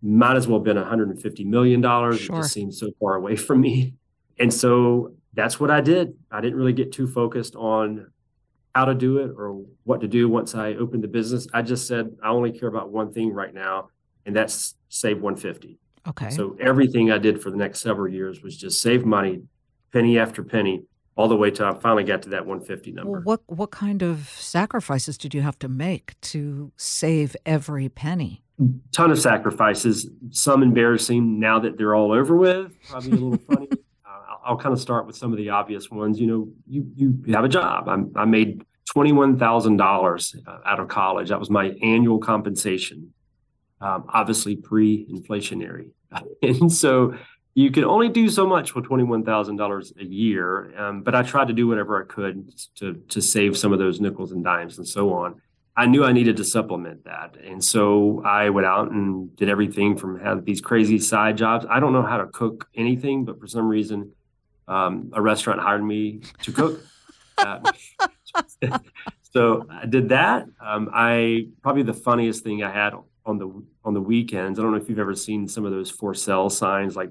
might 0.00 0.36
as 0.36 0.48
well 0.48 0.60
have 0.60 0.64
been 0.64 0.78
$150 0.78 1.44
million. 1.44 1.82
Sure. 1.82 2.12
It 2.12 2.18
just 2.18 2.54
seems 2.54 2.80
so 2.80 2.90
far 2.98 3.16
away 3.16 3.36
from 3.46 3.60
me. 3.60 3.92
And 4.38 4.52
so 4.52 5.12
that's 5.34 5.60
what 5.60 5.70
I 5.70 5.82
did. 5.82 6.14
I 6.30 6.40
didn't 6.40 6.56
really 6.56 6.72
get 6.72 6.90
too 6.92 7.06
focused 7.06 7.54
on 7.54 8.10
how 8.76 8.84
to 8.84 8.94
do 8.94 9.16
it 9.16 9.32
or 9.38 9.64
what 9.84 10.02
to 10.02 10.06
do 10.06 10.28
once 10.28 10.54
I 10.54 10.74
opened 10.74 11.02
the 11.02 11.08
business. 11.08 11.48
I 11.54 11.62
just 11.62 11.86
said 11.86 12.14
I 12.22 12.28
only 12.28 12.52
care 12.52 12.68
about 12.68 12.90
one 12.90 13.10
thing 13.10 13.32
right 13.32 13.54
now, 13.54 13.88
and 14.26 14.36
that's 14.36 14.74
save 14.90 15.22
150. 15.22 15.78
Okay. 16.06 16.28
So 16.28 16.58
everything 16.60 17.10
I 17.10 17.16
did 17.16 17.42
for 17.42 17.50
the 17.50 17.56
next 17.56 17.80
several 17.80 18.12
years 18.12 18.42
was 18.42 18.54
just 18.54 18.82
save 18.82 19.06
money, 19.06 19.40
penny 19.94 20.18
after 20.18 20.44
penny, 20.44 20.82
all 21.16 21.26
the 21.26 21.36
way 21.36 21.50
till 21.50 21.64
I 21.64 21.72
finally 21.78 22.04
got 22.04 22.20
to 22.22 22.28
that 22.28 22.44
150 22.44 22.92
number. 22.92 23.12
Well, 23.12 23.22
what 23.22 23.40
what 23.46 23.70
kind 23.70 24.02
of 24.02 24.28
sacrifices 24.28 25.16
did 25.16 25.32
you 25.32 25.40
have 25.40 25.58
to 25.60 25.68
make 25.68 26.20
to 26.32 26.70
save 26.76 27.34
every 27.46 27.88
penny? 27.88 28.42
Ton 28.92 29.10
of 29.10 29.18
sacrifices, 29.18 30.06
some 30.32 30.62
embarrassing 30.62 31.40
now 31.40 31.58
that 31.60 31.78
they're 31.78 31.94
all 31.94 32.12
over 32.12 32.36
with, 32.36 32.74
probably 32.90 33.10
a 33.10 33.14
little 33.14 33.38
funny. 33.38 33.68
I'll 34.46 34.56
kind 34.56 34.72
of 34.72 34.80
start 34.80 35.06
with 35.06 35.16
some 35.16 35.32
of 35.32 35.38
the 35.38 35.50
obvious 35.50 35.90
ones. 35.90 36.20
You 36.20 36.26
know, 36.26 36.48
you 36.68 36.86
you 36.94 37.34
have 37.34 37.44
a 37.44 37.48
job. 37.48 37.88
I'm, 37.88 38.12
I 38.14 38.24
made 38.24 38.64
twenty 38.88 39.12
one 39.12 39.38
thousand 39.38 39.76
dollars 39.76 40.34
uh, 40.46 40.58
out 40.64 40.80
of 40.80 40.88
college. 40.88 41.28
That 41.28 41.40
was 41.40 41.50
my 41.50 41.70
annual 41.82 42.18
compensation. 42.18 43.12
Um, 43.80 44.06
obviously 44.08 44.56
pre-inflationary, 44.56 45.90
and 46.42 46.72
so 46.72 47.14
you 47.54 47.70
can 47.70 47.84
only 47.84 48.08
do 48.08 48.28
so 48.30 48.46
much 48.46 48.74
with 48.74 48.84
twenty 48.84 49.04
one 49.04 49.24
thousand 49.24 49.56
dollars 49.56 49.92
a 50.00 50.04
year. 50.04 50.78
Um, 50.78 51.02
but 51.02 51.14
I 51.14 51.22
tried 51.22 51.48
to 51.48 51.54
do 51.54 51.66
whatever 51.66 52.02
I 52.02 52.06
could 52.06 52.52
to 52.76 52.94
to 52.94 53.20
save 53.20 53.58
some 53.58 53.72
of 53.72 53.78
those 53.78 54.00
nickels 54.00 54.32
and 54.32 54.44
dimes 54.44 54.78
and 54.78 54.86
so 54.86 55.12
on. 55.12 55.40
I 55.78 55.84
knew 55.84 56.04
I 56.04 56.12
needed 56.12 56.38
to 56.38 56.44
supplement 56.44 57.04
that. 57.04 57.36
And 57.44 57.62
so 57.62 58.22
I 58.24 58.48
went 58.48 58.66
out 58.66 58.90
and 58.92 59.36
did 59.36 59.50
everything 59.50 59.94
from 59.98 60.18
have 60.20 60.46
these 60.46 60.62
crazy 60.62 60.98
side 60.98 61.36
jobs. 61.36 61.66
I 61.68 61.80
don't 61.80 61.92
know 61.92 62.02
how 62.02 62.16
to 62.16 62.26
cook 62.28 62.66
anything, 62.74 63.26
but 63.26 63.38
for 63.38 63.46
some 63.46 63.68
reason 63.68 64.12
um, 64.68 65.10
a 65.12 65.22
restaurant 65.22 65.60
hired 65.60 65.84
me 65.84 66.20
to 66.42 66.52
cook. 66.52 66.80
uh, 67.38 67.60
so 69.32 69.66
I 69.70 69.86
did 69.86 70.08
that. 70.10 70.46
Um, 70.60 70.90
I 70.92 71.48
probably 71.62 71.82
the 71.82 71.94
funniest 71.94 72.44
thing 72.44 72.62
I 72.62 72.72
had 72.72 72.94
on 73.24 73.38
the 73.38 73.62
on 73.84 73.94
the 73.94 74.00
weekends. 74.00 74.58
I 74.58 74.62
don't 74.62 74.72
know 74.72 74.78
if 74.78 74.88
you've 74.88 74.98
ever 74.98 75.14
seen 75.14 75.48
some 75.48 75.64
of 75.64 75.72
those 75.72 75.90
for 75.90 76.14
sale 76.14 76.50
signs, 76.50 76.96
like 76.96 77.10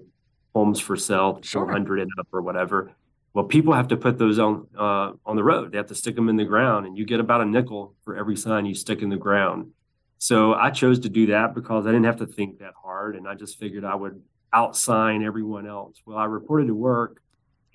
homes 0.53 0.79
for 0.79 0.95
sale, 0.95 1.39
sure. 1.43 1.65
400 1.65 1.99
and 1.99 2.11
up 2.19 2.27
or 2.31 2.41
whatever. 2.41 2.91
Well, 3.33 3.45
people 3.45 3.73
have 3.73 3.89
to 3.89 3.97
put 3.97 4.17
those 4.17 4.39
on 4.39 4.67
uh, 4.77 5.11
on 5.25 5.35
the 5.35 5.43
road. 5.43 5.71
They 5.71 5.77
have 5.77 5.87
to 5.87 5.95
stick 5.95 6.15
them 6.15 6.29
in 6.29 6.37
the 6.37 6.45
ground, 6.45 6.85
and 6.85 6.97
you 6.97 7.05
get 7.05 7.19
about 7.19 7.41
a 7.41 7.45
nickel 7.45 7.93
for 8.03 8.15
every 8.15 8.37
sign 8.37 8.65
you 8.65 8.73
stick 8.73 9.01
in 9.01 9.09
the 9.09 9.17
ground. 9.17 9.71
So 10.17 10.53
I 10.53 10.71
chose 10.71 10.99
to 11.01 11.09
do 11.09 11.27
that 11.27 11.53
because 11.53 11.85
I 11.85 11.91
didn't 11.91 12.05
have 12.05 12.17
to 12.17 12.25
think 12.25 12.59
that 12.59 12.73
hard, 12.81 13.17
and 13.17 13.27
I 13.27 13.35
just 13.35 13.59
figured 13.59 13.83
I 13.83 13.95
would 13.95 14.21
outsign 14.53 15.25
everyone 15.25 15.67
else. 15.67 16.01
Well, 16.05 16.17
I 16.17 16.25
reported 16.25 16.67
to 16.67 16.75
work 16.75 17.21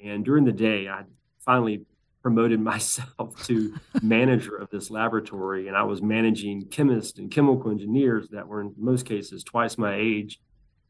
and 0.04 0.24
during 0.24 0.44
the 0.44 0.52
day, 0.52 0.88
I 0.88 1.04
finally 1.44 1.84
promoted 2.22 2.60
myself 2.72 3.44
to 3.46 3.74
manager 4.02 4.56
of 4.56 4.70
this 4.70 4.90
laboratory, 4.90 5.68
and 5.68 5.76
I 5.76 5.82
was 5.82 6.02
managing 6.02 6.66
chemists 6.66 7.18
and 7.18 7.30
chemical 7.30 7.70
engineers 7.70 8.28
that 8.30 8.46
were 8.46 8.60
in 8.60 8.74
most 8.76 9.06
cases 9.06 9.44
twice 9.44 9.78
my 9.78 9.94
age, 9.94 10.40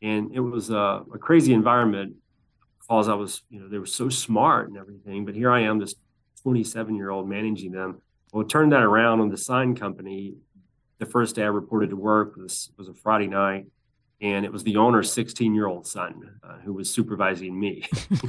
and 0.02 0.34
it 0.34 0.40
was 0.40 0.70
a, 0.70 1.02
a 1.14 1.18
crazy 1.18 1.52
environment 1.52 2.14
because 2.78 3.08
I 3.08 3.14
was, 3.14 3.42
you 3.50 3.60
know, 3.60 3.68
they 3.68 3.78
were 3.78 3.86
so 3.86 4.08
smart 4.08 4.68
and 4.68 4.76
everything. 4.76 5.24
But 5.24 5.34
here 5.34 5.50
I 5.50 5.60
am, 5.60 5.78
this 5.78 5.94
27 6.42 6.94
year 6.96 7.10
old 7.10 7.28
managing 7.28 7.72
them. 7.72 8.00
Well, 8.32 8.44
turn 8.44 8.70
that 8.70 8.82
around 8.82 9.20
on 9.20 9.28
the 9.28 9.36
sign 9.36 9.74
company. 9.74 10.34
The 10.98 11.06
first 11.06 11.36
day 11.36 11.42
I 11.42 11.46
reported 11.46 11.90
to 11.90 11.96
work 11.96 12.36
was 12.36 12.70
was 12.76 12.88
a 12.88 12.94
Friday 12.94 13.26
night, 13.26 13.66
and 14.20 14.44
it 14.44 14.52
was 14.52 14.64
the 14.64 14.76
owner's 14.76 15.12
16 15.12 15.54
year 15.54 15.66
old 15.66 15.86
son 15.86 16.30
uh, 16.42 16.58
who 16.64 16.72
was 16.72 16.92
supervising 16.92 17.58
me. 17.58 17.84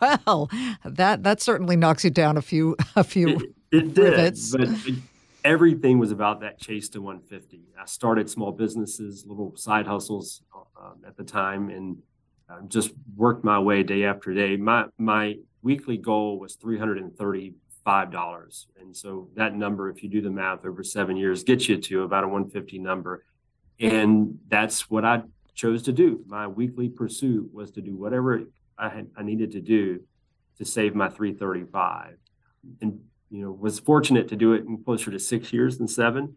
well, 0.00 0.50
that 0.84 1.22
that 1.22 1.40
certainly 1.40 1.76
knocks 1.76 2.04
you 2.04 2.10
down 2.10 2.36
a 2.36 2.42
few 2.42 2.76
a 2.96 3.04
few. 3.04 3.28
It, 3.28 3.42
It 3.72 3.94
did, 3.94 4.36
but 4.52 4.60
it- 4.86 4.98
everything 5.44 5.98
was 5.98 6.10
about 6.10 6.40
that 6.40 6.58
chase 6.58 6.88
to 6.90 7.02
150. 7.02 7.60
I 7.80 7.84
started 7.86 8.30
small 8.30 8.52
businesses, 8.52 9.24
little 9.26 9.54
side 9.56 9.86
hustles 9.86 10.42
um, 10.80 11.02
at 11.06 11.16
the 11.16 11.24
time, 11.24 11.68
and 11.70 11.98
uh, 12.48 12.60
just 12.68 12.92
worked 13.16 13.44
my 13.44 13.58
way 13.58 13.82
day 13.82 14.04
after 14.04 14.32
day. 14.32 14.56
My 14.56 14.86
my 14.98 15.36
weekly 15.62 15.96
goal 15.96 16.38
was 16.38 16.54
335 16.56 18.10
dollars, 18.10 18.66
and 18.80 18.96
so 18.96 19.28
that 19.34 19.54
number, 19.54 19.90
if 19.90 20.02
you 20.02 20.08
do 20.08 20.20
the 20.22 20.30
math 20.30 20.64
over 20.64 20.82
seven 20.82 21.16
years, 21.16 21.42
gets 21.42 21.68
you 21.68 21.76
to 21.78 22.02
about 22.02 22.24
a 22.24 22.28
150 22.28 22.78
number, 22.78 23.24
and 23.80 24.38
that's 24.48 24.90
what 24.90 25.04
I 25.04 25.22
chose 25.54 25.82
to 25.84 25.92
do. 25.92 26.24
My 26.26 26.46
weekly 26.46 26.88
pursuit 26.88 27.52
was 27.52 27.70
to 27.72 27.80
do 27.80 27.96
whatever 27.96 28.42
I 28.78 28.88
had, 28.88 29.08
I 29.16 29.22
needed 29.22 29.52
to 29.52 29.60
do 29.60 30.02
to 30.58 30.64
save 30.64 30.94
my 30.94 31.08
335, 31.08 32.16
and 32.80 33.00
you 33.30 33.42
know 33.42 33.52
was 33.52 33.78
fortunate 33.78 34.28
to 34.28 34.36
do 34.36 34.52
it 34.52 34.64
in 34.64 34.82
closer 34.82 35.10
to 35.10 35.18
six 35.18 35.52
years 35.52 35.78
than 35.78 35.88
seven, 35.88 36.36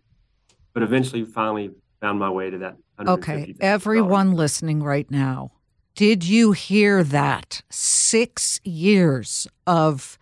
but 0.73 0.83
eventually 0.83 1.23
finally 1.23 1.71
found 2.01 2.19
my 2.19 2.29
way 2.29 2.49
to 2.49 2.57
that. 2.59 2.77
Okay, 2.99 3.55
everyone 3.59 4.33
listening 4.33 4.81
right 4.81 5.09
now, 5.09 5.51
did 5.95 6.23
you 6.23 6.51
hear 6.51 7.03
that? 7.03 7.61
Six 7.69 8.59
years 8.63 9.47
of 9.65 10.17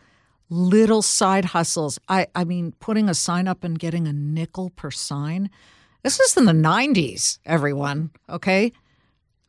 little 0.50 1.02
side 1.02 1.46
hustles. 1.46 2.00
I, 2.08 2.28
I 2.36 2.44
mean, 2.44 2.74
putting 2.80 3.10
a 3.10 3.14
sign 3.14 3.48
up 3.48 3.64
and 3.64 3.78
getting 3.78 4.08
a 4.08 4.14
nickel 4.14 4.70
per 4.70 4.92
sign. 4.92 5.50
This 6.06 6.20
is 6.20 6.38
in 6.38 6.46
the 6.46 6.52
90s, 6.52 7.40
everyone, 7.48 8.12
okay? 8.30 8.72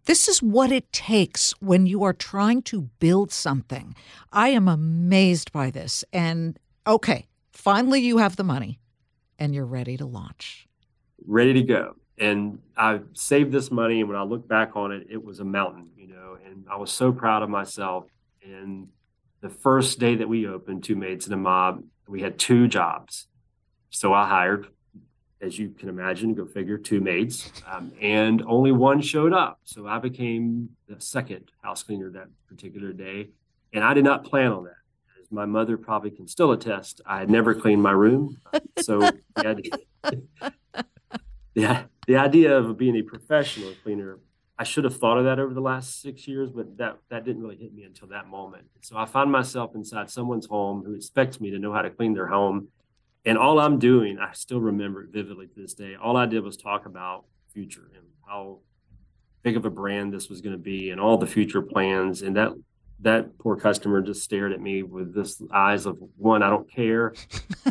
This 0.06 0.26
is 0.26 0.42
what 0.42 0.72
it 0.72 0.90
takes 0.90 1.52
when 1.60 1.84
you 1.86 2.02
are 2.02 2.14
trying 2.14 2.62
to 2.62 2.88
build 2.98 3.30
something. 3.30 3.94
I 4.32 4.48
am 4.48 4.66
amazed 4.66 5.52
by 5.52 5.70
this. 5.70 6.02
And 6.14 6.58
okay, 6.86 7.26
finally 7.52 8.00
you 8.00 8.16
have 8.16 8.36
the 8.36 8.42
money 8.42 8.80
and 9.38 9.54
you're 9.54 9.66
ready 9.66 9.98
to 9.98 10.06
launch. 10.06 10.66
ready 11.26 11.52
to 11.52 11.62
go. 11.62 11.96
And 12.16 12.60
I 12.74 13.00
saved 13.12 13.52
this 13.52 13.70
money, 13.70 14.00
and 14.00 14.08
when 14.08 14.16
I 14.16 14.22
look 14.22 14.48
back 14.48 14.76
on 14.76 14.92
it, 14.92 15.08
it 15.10 15.22
was 15.22 15.40
a 15.40 15.44
mountain, 15.44 15.90
you 15.94 16.06
know. 16.06 16.38
And 16.42 16.64
I 16.70 16.76
was 16.76 16.90
so 16.90 17.12
proud 17.12 17.42
of 17.42 17.50
myself. 17.50 18.06
And 18.42 18.88
the 19.42 19.50
first 19.50 19.98
day 19.98 20.14
that 20.14 20.28
we 20.30 20.46
opened, 20.46 20.84
two 20.84 20.96
maids 20.96 21.26
and 21.26 21.34
a 21.34 21.36
mop, 21.36 21.82
we 22.08 22.22
had 22.22 22.38
two 22.38 22.66
jobs. 22.66 23.26
So 23.90 24.14
I 24.14 24.26
hired, 24.26 24.68
as 25.40 25.58
you 25.58 25.70
can 25.70 25.88
imagine, 25.88 26.34
go 26.34 26.46
figure, 26.46 26.78
two 26.78 27.00
maids, 27.00 27.52
um, 27.70 27.92
and 28.00 28.42
only 28.46 28.72
one 28.72 29.00
showed 29.00 29.32
up. 29.32 29.60
So 29.64 29.86
I 29.86 29.98
became 29.98 30.70
the 30.88 31.00
second 31.00 31.50
house 31.62 31.82
cleaner 31.82 32.10
that 32.10 32.28
particular 32.48 32.92
day, 32.92 33.28
and 33.72 33.84
I 33.84 33.94
did 33.94 34.04
not 34.04 34.24
plan 34.24 34.52
on 34.52 34.64
that. 34.64 34.72
As 35.20 35.30
my 35.30 35.44
mother 35.44 35.76
probably 35.76 36.10
can 36.10 36.26
still 36.26 36.52
attest, 36.52 37.00
I 37.04 37.18
had 37.18 37.30
never 37.30 37.54
cleaned 37.54 37.82
my 37.82 37.90
room, 37.92 38.38
so 38.80 39.00
the 39.00 39.46
idea, 39.46 39.72
the, 41.54 41.84
the 42.06 42.16
idea 42.16 42.56
of 42.56 42.78
being 42.78 42.96
a 42.96 43.02
professional 43.02 43.72
cleaner, 43.82 44.18
I 44.58 44.64
should 44.64 44.84
have 44.84 44.96
thought 44.96 45.18
of 45.18 45.24
that 45.24 45.38
over 45.38 45.52
the 45.52 45.60
last 45.60 46.00
six 46.00 46.26
years, 46.26 46.50
but 46.50 46.78
that 46.78 46.96
that 47.10 47.26
didn't 47.26 47.42
really 47.42 47.56
hit 47.56 47.74
me 47.74 47.82
until 47.82 48.08
that 48.08 48.26
moment. 48.28 48.64
So 48.80 48.96
I 48.96 49.04
find 49.04 49.30
myself 49.30 49.74
inside 49.74 50.08
someone's 50.08 50.46
home 50.46 50.82
who 50.82 50.94
expects 50.94 51.42
me 51.42 51.50
to 51.50 51.58
know 51.58 51.74
how 51.74 51.82
to 51.82 51.90
clean 51.90 52.14
their 52.14 52.26
home, 52.26 52.68
and 53.26 53.36
all 53.36 53.58
I'm 53.58 53.78
doing, 53.78 54.18
I 54.18 54.32
still 54.32 54.60
remember 54.60 55.02
it 55.02 55.10
vividly 55.10 55.48
to 55.48 55.60
this 55.60 55.74
day. 55.74 55.96
All 56.00 56.16
I 56.16 56.26
did 56.26 56.42
was 56.44 56.56
talk 56.56 56.86
about 56.86 57.24
future 57.52 57.90
and 57.94 58.04
how 58.26 58.60
big 59.42 59.56
of 59.56 59.64
a 59.64 59.70
brand 59.70 60.12
this 60.12 60.28
was 60.28 60.40
going 60.40 60.54
to 60.54 60.62
be, 60.62 60.90
and 60.90 61.00
all 61.00 61.18
the 61.18 61.26
future 61.26 61.60
plans. 61.60 62.22
And 62.22 62.36
that 62.36 62.52
that 63.00 63.36
poor 63.38 63.56
customer 63.56 64.00
just 64.00 64.22
stared 64.22 64.52
at 64.52 64.60
me 64.60 64.82
with 64.82 65.12
this 65.12 65.42
eyes 65.52 65.84
of 65.84 65.98
one, 66.16 66.42
I 66.42 66.48
don't 66.48 66.70
care, 66.70 67.14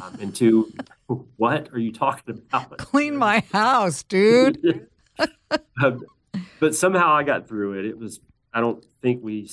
um, 0.01 0.17
and 0.21 0.35
two, 0.35 0.71
what 1.38 1.69
are 1.74 1.79
you 1.79 1.91
talking 1.91 2.43
about? 2.51 2.77
Clean 2.77 3.15
my 3.15 3.43
house, 3.51 4.03
dude. 4.03 4.88
Um, 5.81 6.03
but 6.59 6.75
somehow 6.75 7.13
I 7.13 7.24
got 7.24 7.47
through 7.47 7.79
it. 7.79 7.85
It 7.85 7.97
was 7.97 8.19
I 8.53 8.59
don't 8.59 8.83
think 9.01 9.24
we 9.24 9.50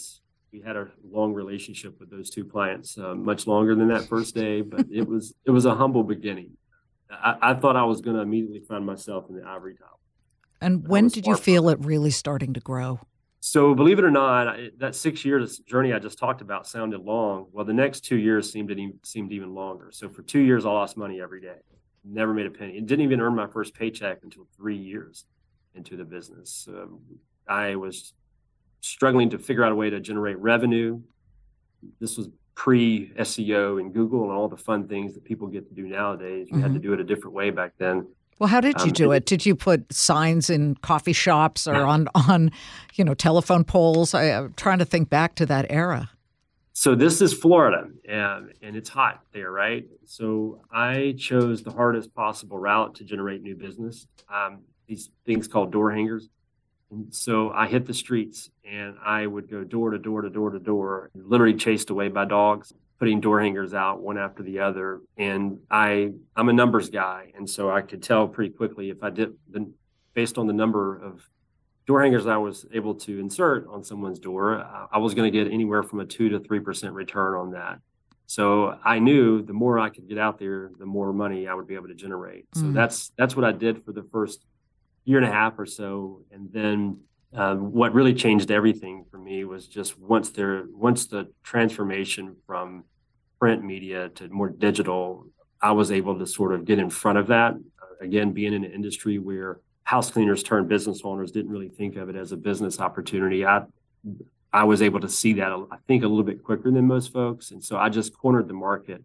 we 0.53 0.61
had 0.61 0.77
a 0.77 0.89
long 1.11 1.33
relationship 1.33 1.99
with 1.99 2.11
those 2.11 2.29
two 2.29 2.45
clients, 2.45 2.99
uh, 2.99 3.15
much 3.15 3.47
longer 3.47 3.75
than 3.75 3.89
that 3.89 4.05
first 4.05 4.35
day. 4.35 4.61
But 4.61 4.87
it 4.91 5.09
was 5.09 5.35
it 5.47 5.51
was 5.51 5.65
a 5.65 5.75
humble 5.75 6.05
beginning. 6.05 6.53
I, 7.11 7.37
I 7.43 7.55
thought 7.55 7.77
I 7.77 7.85
was 7.85 8.01
going 8.01 8.17
to 8.17 8.23
immediately 8.23 8.61
find 8.61 8.85
myself 8.85 9.27
in 9.29 9.37
the 9.37 9.45
ivory 9.45 9.75
tower. 9.75 9.89
And 10.61 10.87
when 10.87 11.09
did 11.09 11.27
you 11.27 11.37
feel 11.37 11.69
it 11.69 11.79
really 11.81 12.11
starting 12.11 12.55
to 12.55 12.61
grow? 12.61 13.01
So 13.41 13.75
believe 13.75 13.99
it 13.99 14.05
or 14.05 14.11
not, 14.11 14.47
I, 14.47 14.71
that 14.79 14.95
six 14.95 15.25
years 15.25 15.59
journey 15.59 15.93
I 15.93 15.99
just 15.99 16.17
talked 16.17 16.43
about 16.43 16.67
sounded 16.67 17.01
long. 17.01 17.47
Well, 17.51 17.65
the 17.65 17.73
next 17.73 18.03
two 18.03 18.17
years 18.17 18.53
seemed 18.53 18.69
to 18.69 18.77
e- 18.77 18.95
seemed 19.03 19.33
even 19.33 19.55
longer. 19.55 19.91
So 19.91 20.09
for 20.09 20.23
two 20.23 20.39
years, 20.39 20.65
I 20.65 20.71
lost 20.71 20.97
money 20.97 21.21
every 21.21 21.41
day. 21.41 21.59
Never 22.05 22.33
made 22.35 22.47
a 22.47 22.51
penny. 22.51 22.77
It 22.77 22.87
didn't 22.87 23.05
even 23.05 23.21
earn 23.21 23.35
my 23.35 23.49
first 23.49 23.75
paycheck 23.75 24.19
until 24.23 24.47
three 24.57 24.77
years 24.77 25.25
into 25.75 25.97
the 25.97 26.05
business. 26.05 26.69
Um, 26.69 27.01
I 27.49 27.75
was 27.77 28.15
struggling 28.87 29.31
to 29.31 29.39
figure 29.39 29.65
out 29.65 29.73
a 29.73 29.75
way 29.75 29.89
to 29.89 30.01
generate 30.01 30.39
revenue. 30.39 31.01
This 32.01 32.19
was 32.19 32.29
pre 32.55 33.13
SEO 33.19 33.81
and 33.81 33.93
Google 33.95 34.25
and 34.25 34.33
all 34.33 34.49
the 34.49 34.57
fun 34.57 34.87
things 34.87 35.15
that 35.15 35.25
people 35.25 35.47
get 35.47 35.67
to 35.69 35.75
do 35.75 35.87
nowadays. 35.87 36.49
You 36.51 36.59
had 36.61 36.75
to 36.75 36.79
do 36.79 36.93
it 36.93 37.01
a 37.01 37.05
different 37.05 37.35
way 37.35 37.51
back 37.51 37.73
then. 37.79 38.07
Well, 38.39 38.49
how 38.49 38.61
did 38.61 38.81
you 38.81 38.87
Um, 38.87 38.93
do 38.93 39.13
it-? 39.13 39.25
Did 39.25 39.47
you 39.47 39.55
put 39.55 39.93
signs 39.93 40.51
in 40.51 40.75
coffee 40.77 41.13
shops 41.13 41.67
or 41.67 41.77
on 41.77 42.09
on, 42.15 42.51
you 42.95 43.05
know, 43.05 43.15
telephone 43.15 43.65
poles? 43.65 44.15
I, 44.15 44.25
I'm 44.25 44.53
trying 44.55 44.81
to 44.81 44.85
think 44.85 45.09
back 45.09 45.35
to 45.37 45.47
that 45.47 45.67
era. 45.71 46.11
So 46.75 46.95
this 46.95 47.21
is 47.21 47.33
Florida, 47.35 47.89
and 48.09 48.53
and 48.63 48.77
it's 48.77 48.89
hot 48.89 49.23
there, 49.33 49.53
right? 49.53 49.87
So 50.05 50.61
I 50.73 51.15
chose 51.19 51.63
the 51.63 51.71
hardest 51.71 52.15
possible 52.15 52.59
route 52.59 52.95
to 52.97 53.05
generate 53.05 53.43
new 53.43 53.55
business. 53.55 54.07
Um, 54.33 54.61
these 54.89 55.11
things 55.25 55.47
called 55.47 55.71
door 55.71 55.93
hangers. 55.93 56.29
And 56.93 57.13
so 57.15 57.51
I 57.51 57.67
hit 57.69 57.87
the 57.87 57.95
streets, 57.95 58.51
and 58.71 58.97
I 59.05 59.27
would 59.27 59.51
go 59.51 59.65
door 59.65 59.91
to 59.91 59.99
door 59.99 60.21
to 60.23 60.31
door 60.31 60.51
to 60.51 60.59
door, 60.59 61.11
literally 61.15 61.55
chased 61.55 61.89
away 61.91 62.09
by 62.09 62.27
dogs, 62.27 62.73
putting 62.99 63.21
door 63.21 63.41
hangers 63.41 63.73
out 63.75 64.01
one 64.01 64.19
after 64.19 64.43
the 64.43 64.61
other. 64.61 65.01
And 65.17 65.59
I 65.71 66.13
I'm 66.37 66.49
a 66.51 66.53
numbers 66.53 66.91
guy, 66.91 67.33
and 67.35 67.49
so 67.49 67.71
I 67.71 67.81
could 67.81 68.03
tell 68.03 68.29
pretty 68.29 68.53
quickly 68.55 68.91
if 68.91 69.03
I 69.03 69.09
did 69.11 69.35
based 70.15 70.37
on 70.37 70.47
the 70.47 70.53
number 70.53 71.03
of 71.03 71.27
door 71.87 72.03
hangers 72.03 72.27
I 72.27 72.37
was 72.37 72.67
able 72.75 72.95
to 72.97 73.19
insert 73.19 73.67
on 73.69 73.83
someone's 73.83 74.19
door, 74.21 74.59
uh, 74.61 74.87
I 74.93 74.99
was 74.99 75.15
going 75.15 75.33
to 75.33 75.37
get 75.37 75.51
anywhere 75.51 75.83
from 75.83 76.01
a 76.01 76.05
two 76.05 76.29
to 76.29 76.39
three 76.41 76.61
percent 76.61 76.93
return 76.93 77.35
on 77.35 77.53
that. 77.53 77.79
So 78.27 78.79
I 78.85 78.99
knew 78.99 79.43
the 79.43 79.53
more 79.53 79.79
I 79.79 79.89
could 79.91 80.09
get 80.09 80.17
out 80.19 80.39
there, 80.39 80.71
the 80.79 80.87
more 80.87 81.13
money 81.13 81.49
I 81.49 81.55
would 81.55 81.67
be 81.67 81.75
able 81.75 81.89
to 81.89 81.95
generate. 81.95 82.45
So 82.55 82.63
Mm. 82.67 82.75
that's 82.75 83.11
that's 83.17 83.35
what 83.35 83.45
I 83.47 83.53
did 83.53 83.83
for 83.85 83.93
the 83.93 84.03
first 84.05 84.45
year 85.05 85.19
and 85.19 85.27
a 85.27 85.31
half 85.31 85.59
or 85.59 85.67
so, 85.67 86.23
and 86.31 86.53
then 86.53 86.99
uh, 87.35 87.55
what 87.55 87.95
really 87.95 88.15
changed 88.15 88.51
everything 88.51 89.05
for 89.11 89.19
me 89.19 89.45
was 89.45 89.67
just 89.67 89.99
once 89.99 90.31
there 90.31 90.65
once 90.71 91.07
the 91.07 91.29
transformation 91.43 92.37
from 92.47 92.85
print 93.41 93.65
media 93.65 94.09
to 94.11 94.29
more 94.29 94.51
digital, 94.51 95.27
I 95.61 95.73
was 95.73 95.91
able 95.91 96.19
to 96.19 96.27
sort 96.27 96.55
of 96.55 96.65
get 96.65 96.79
in 96.79 96.91
front 96.91 97.19
of 97.19 97.29
that. 97.29 97.55
Uh, 97.55 98.05
again, 98.05 98.33
being 98.33 98.53
in 98.53 98.65
an 98.65 98.73
industry 98.73 99.19
where 99.19 99.61
house 99.85 100.11
cleaners 100.11 100.43
turned 100.43 100.69
business 100.69 101.01
owners 101.05 101.33
didn't 101.33 101.51
really 101.51 101.69
think 101.69 101.97
of 101.97 102.09
it 102.09 102.17
as 102.17 102.33
a 102.33 102.37
business 102.37 102.79
opportunity. 102.81 103.45
I 103.45 103.65
I 104.53 104.65
was 104.65 104.83
able 104.83 105.01
to 105.01 105.09
see 105.09 105.33
that 105.35 105.51
I 105.51 105.77
think 105.89 106.05
a 106.05 106.09
little 106.09 106.25
bit 106.25 106.45
quicker 106.45 106.71
than 106.71 106.87
most 106.87 107.13
folks, 107.13 107.51
and 107.51 107.65
so 107.65 107.79
I 107.79 107.89
just 107.89 108.17
cornered 108.17 108.49
the 108.49 108.55
market 108.55 109.03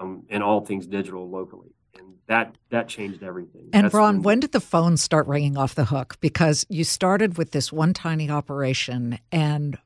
um, 0.00 0.24
in 0.28 0.42
all 0.42 0.60
things 0.64 0.86
digital 0.86 1.30
locally, 1.30 1.70
that 2.26 2.56
that 2.70 2.88
changed 2.88 3.22
everything. 3.22 3.68
And 3.72 3.84
That's 3.86 3.94
Ron, 3.94 4.22
when 4.22 4.40
did 4.40 4.52
the 4.52 4.60
phone 4.60 4.96
start 4.96 5.26
ringing 5.26 5.56
off 5.56 5.74
the 5.74 5.84
hook? 5.86 6.16
Because 6.20 6.64
you 6.68 6.84
started 6.84 7.36
with 7.38 7.50
this 7.52 7.72
one 7.72 7.92
tiny 7.92 8.30
operation, 8.30 9.18
and 9.30 9.78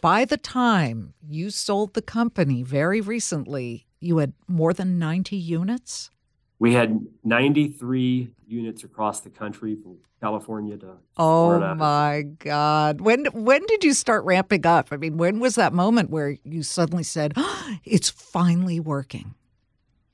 by 0.00 0.24
the 0.24 0.36
time 0.36 1.14
you 1.28 1.50
sold 1.50 1.94
the 1.94 2.02
company 2.02 2.62
very 2.62 3.00
recently, 3.00 3.86
you 4.00 4.18
had 4.18 4.32
more 4.48 4.72
than 4.72 4.98
90 4.98 5.36
units. 5.36 6.10
we 6.58 6.74
had 6.74 7.06
93 7.24 8.30
units 8.46 8.84
across 8.84 9.20
the 9.20 9.30
country 9.30 9.76
from 9.82 9.96
California 10.20 10.76
to 10.76 10.96
Oh 11.16 11.48
Florida. 11.56 11.74
my 11.74 12.22
God! 12.38 13.00
When 13.00 13.24
when 13.32 13.64
did 13.66 13.82
you 13.84 13.94
start 13.94 14.24
ramping 14.24 14.66
up? 14.66 14.88
I 14.92 14.96
mean, 14.96 15.16
when 15.16 15.40
was 15.40 15.54
that 15.56 15.72
moment 15.72 16.10
where 16.10 16.36
you 16.44 16.62
suddenly 16.62 17.02
said, 17.02 17.32
oh, 17.36 17.76
"It's 17.84 18.10
finally 18.10 18.78
working"? 18.80 19.34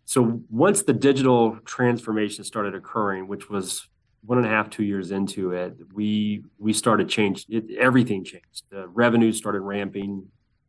So 0.06 0.40
once 0.48 0.82
the 0.82 0.92
digital 0.92 1.58
transformation 1.64 2.44
started 2.44 2.76
occurring, 2.76 3.26
which 3.26 3.50
was 3.50 3.88
one 4.25 4.38
and 4.38 4.46
a 4.46 4.50
half, 4.50 4.70
two 4.70 4.84
years 4.84 5.10
into 5.10 5.50
it, 5.50 5.76
we 5.92 6.44
we 6.58 6.72
started 6.72 7.08
change. 7.08 7.44
It, 7.48 7.72
everything 7.76 8.25
changed. 8.25 8.62
The 8.70 8.86
revenue 8.86 9.32
started 9.32 9.60
ramping. 9.60 10.25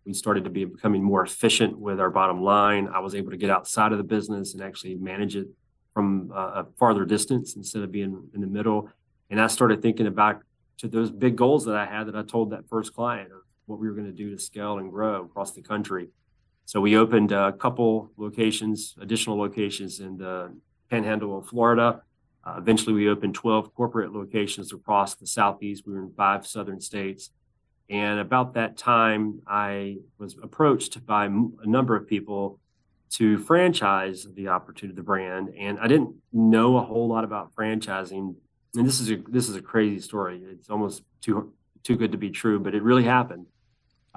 We 0.05 0.13
started 0.13 0.43
to 0.45 0.49
be 0.49 0.65
becoming 0.65 1.03
more 1.03 1.23
efficient 1.23 1.77
with 1.77 1.99
our 1.99 2.09
bottom 2.09 2.41
line. 2.41 2.87
I 2.87 2.99
was 2.99 3.13
able 3.13 3.29
to 3.29 3.37
get 3.37 3.51
outside 3.51 3.91
of 3.91 3.99
the 3.99 4.03
business 4.03 4.55
and 4.55 4.63
actually 4.63 4.95
manage 4.95 5.35
it 5.35 5.47
from 5.93 6.31
uh, 6.33 6.63
a 6.63 6.65
farther 6.79 7.05
distance 7.05 7.55
instead 7.55 7.83
of 7.83 7.91
being 7.91 8.29
in 8.33 8.41
the 8.41 8.47
middle. 8.47 8.89
And 9.29 9.39
I 9.39 9.47
started 9.47 9.83
thinking 9.83 10.07
about 10.07 10.41
to 10.79 10.87
those 10.87 11.11
big 11.11 11.35
goals 11.35 11.65
that 11.65 11.75
I 11.75 11.85
had 11.85 12.07
that 12.07 12.15
I 12.15 12.23
told 12.23 12.51
that 12.51 12.67
first 12.69 12.93
client 12.95 13.31
of 13.31 13.41
what 13.67 13.77
we 13.77 13.87
were 13.87 13.93
going 13.93 14.07
to 14.07 14.11
do 14.13 14.31
to 14.31 14.41
scale 14.41 14.79
and 14.79 14.89
grow 14.89 15.25
across 15.25 15.51
the 15.51 15.61
country. 15.61 16.09
So 16.67 16.81
we 16.81 16.97
opened 16.97 17.31
a 17.31 17.53
couple 17.53 18.11
locations, 18.17 18.93
additional 18.99 19.37
locations 19.37 20.01
in 20.01 20.17
the 20.17 20.53
Panhandle 20.89 21.37
of 21.37 21.47
Florida. 21.47 22.01
Uh, 22.43 22.55
eventually, 22.57 22.93
we 22.93 23.07
opened 23.07 23.35
12 23.35 23.73
corporate 23.73 24.11
locations 24.11 24.73
across 24.73 25.15
the 25.15 25.25
Southeast. 25.25 25.83
We 25.87 25.93
were 25.93 25.99
in 25.99 26.11
five 26.11 26.45
southern 26.45 26.81
states. 26.81 27.31
And 27.89 28.19
about 28.19 28.55
that 28.55 28.75
time, 28.75 29.41
I 29.47 29.99
was 30.17 30.35
approached 30.43 31.05
by 31.05 31.27
a 31.27 31.29
number 31.65 31.95
of 31.95 32.05
people 32.05 32.59
to 33.11 33.37
franchise 33.37 34.27
the 34.35 34.49
opportunity, 34.49 34.93
the 34.93 35.03
brand. 35.03 35.53
And 35.57 35.79
I 35.79 35.87
didn't 35.87 36.15
know 36.33 36.75
a 36.75 36.81
whole 36.81 37.07
lot 37.07 37.23
about 37.23 37.55
franchising. 37.55 38.35
And 38.75 38.85
this 38.85 38.99
is 38.99 39.09
a 39.09 39.15
this 39.29 39.47
is 39.47 39.55
a 39.55 39.61
crazy 39.61 40.01
story. 40.01 40.43
It's 40.43 40.69
almost 40.69 41.03
too 41.21 41.53
too 41.83 41.95
good 41.95 42.11
to 42.11 42.17
be 42.17 42.29
true, 42.29 42.59
but 42.59 42.75
it 42.75 42.83
really 42.83 43.05
happened. 43.05 43.45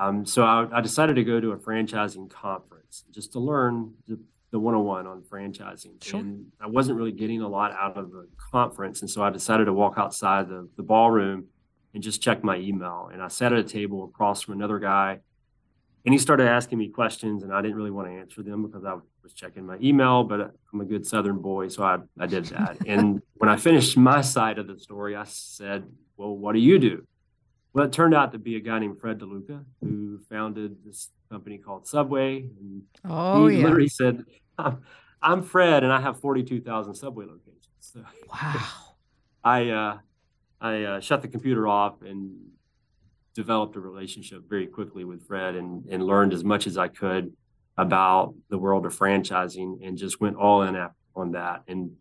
Um, 0.01 0.25
so 0.25 0.45
I, 0.45 0.67
I, 0.73 0.81
decided 0.81 1.17
to 1.17 1.25
go 1.25 1.41
to 1.41 1.53
a 1.53 1.59
franchising 1.59 2.31
conference 2.31 3.05
just 3.11 3.33
to 3.33 3.39
learn 3.39 3.93
the, 4.09 4.19
the 4.51 4.59
101 4.59 5.07
on 5.07 5.23
franchising. 5.23 6.03
Sure. 6.03 6.21
And 6.21 6.47
I 6.59 6.69
wasn't 6.69 6.97
really 6.97 7.13
getting 7.13 7.43
a 7.43 7.49
lot 7.49 7.73
out 7.73 7.99
of 7.99 8.11
the 8.11 8.27
conference. 8.51 9.03
And 9.03 9.11
so 9.11 9.23
I 9.23 9.29
decided 9.29 9.67
to 9.67 9.75
walk 9.75 9.95
outside 9.99 10.49
the, 10.49 10.67
the 10.79 10.83
ballroom 10.83 11.49
and 11.93 12.03
just 12.03 12.23
check 12.23 12.43
my 12.43 12.57
email. 12.57 13.11
And 13.13 13.23
I 13.23 13.29
sat 13.29 13.53
at 13.53 13.59
a 13.59 13.63
table 13.63 14.05
across 14.05 14.41
from 14.41 14.55
another 14.55 14.79
guy 14.79 15.19
and 16.07 16.15
he 16.15 16.19
started 16.19 16.49
asking 16.49 16.79
me 16.79 16.89
questions 16.89 17.43
and 17.43 17.53
I 17.53 17.61
didn't 17.61 17.77
really 17.77 17.91
want 17.91 18.09
to 18.09 18.15
answer 18.15 18.43
them 18.43 18.65
because 18.65 18.87
I 18.87 18.95
was 19.23 19.35
checking 19.35 19.67
my 19.67 19.77
email, 19.83 20.25
but 20.25 20.55
I'm 20.73 20.81
a 20.81 20.87
good 20.87 21.07
Southern 21.07 21.43
boy. 21.43 21.69
So 21.69 21.83
I, 21.83 21.99
I 22.19 22.25
did 22.25 22.47
that. 22.47 22.79
and 22.87 23.21
when 23.35 23.51
I 23.51 23.57
finished 23.57 23.99
my 23.99 24.23
side 24.23 24.59
of 24.59 24.67
the 24.67 24.79
story, 24.79 25.15
I 25.15 25.25
said, 25.25 25.85
well, 26.17 26.35
what 26.35 26.55
do 26.55 26.61
you 26.61 26.79
do? 26.79 27.07
Well, 27.73 27.85
it 27.85 27.93
turned 27.93 28.15
out 28.15 28.33
to 28.33 28.39
be 28.39 28.57
a 28.57 28.61
guy 28.61 28.79
named 28.81 29.01
Fred 29.01 29.21
DeLuca 29.21 29.65
who 29.81 30.19
founded 30.29 30.77
this 30.85 31.11
company 31.31 31.59
called 31.59 31.87
Subway. 31.87 32.39
And 32.39 32.83
oh, 33.05 33.47
he 33.47 33.59
yeah. 33.59 33.65
literally 33.65 33.89
said, 33.89 34.25
I'm, 34.59 34.83
I'm, 35.23 35.43
Fred 35.43 35.85
and 35.85 35.93
I 35.93 36.01
have 36.01 36.21
42,000 36.21 36.95
Subway 36.95 37.27
locations. 37.27 37.69
So 37.79 38.05
wow. 38.29 38.67
I, 39.45 39.71
uh, 39.71 39.99
I 40.61 40.83
uh, 40.83 41.01
shut 41.01 41.23
the 41.23 41.29
computer 41.29 41.69
off 41.69 42.03
and 42.03 42.37
developed 43.35 43.77
a 43.77 43.81
relationship 43.81 44.43
very 44.49 44.67
quickly 44.67 45.05
with 45.05 45.27
Fred 45.27 45.55
and, 45.55 45.87
and 45.87 46.05
learned 46.05 46.33
as 46.33 46.43
much 46.43 46.67
as 46.67 46.77
I 46.77 46.89
could 46.89 47.33
about 47.79 48.35
the 48.49 48.59
world 48.59 48.85
of 48.85 48.97
franchising 48.99 49.87
and 49.87 49.97
just 49.97 50.21
went 50.21 50.37
all 50.37 50.63
in 50.63 50.77
on 51.15 51.33
that. 51.33 51.63
And 51.69 51.93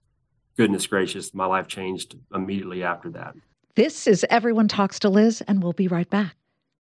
goodness 0.57 0.87
gracious, 0.87 1.33
my 1.33 1.45
life 1.45 1.67
changed 1.67 2.17
immediately 2.33 2.83
after 2.83 3.11
that. 3.11 3.35
This 3.75 4.07
is 4.07 4.25
Everyone 4.31 4.67
Talks 4.67 4.99
to 4.99 5.09
Liz, 5.09 5.41
and 5.47 5.61
we'll 5.61 5.73
be 5.73 5.87
right 5.87 6.09
back. 6.09 6.38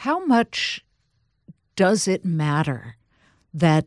How 0.00 0.24
much 0.24 0.82
does 1.76 2.08
it 2.08 2.24
matter 2.24 2.96
that 3.52 3.84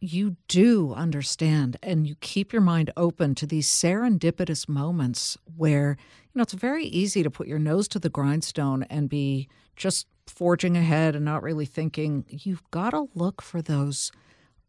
you 0.00 0.36
do 0.46 0.94
understand 0.94 1.76
and 1.82 2.06
you 2.06 2.14
keep 2.20 2.52
your 2.52 2.62
mind 2.62 2.92
open 2.96 3.34
to 3.34 3.48
these 3.48 3.68
serendipitous 3.68 4.68
moments 4.68 5.36
where, 5.56 5.96
you 5.98 6.38
know, 6.38 6.42
it's 6.42 6.52
very 6.52 6.84
easy 6.84 7.24
to 7.24 7.32
put 7.32 7.48
your 7.48 7.58
nose 7.58 7.88
to 7.88 7.98
the 7.98 8.08
grindstone 8.08 8.84
and 8.84 9.08
be 9.08 9.48
just 9.74 10.06
forging 10.28 10.76
ahead 10.76 11.16
and 11.16 11.24
not 11.24 11.42
really 11.42 11.66
thinking. 11.66 12.24
You've 12.28 12.62
got 12.70 12.90
to 12.90 13.08
look 13.16 13.42
for 13.42 13.60
those 13.60 14.12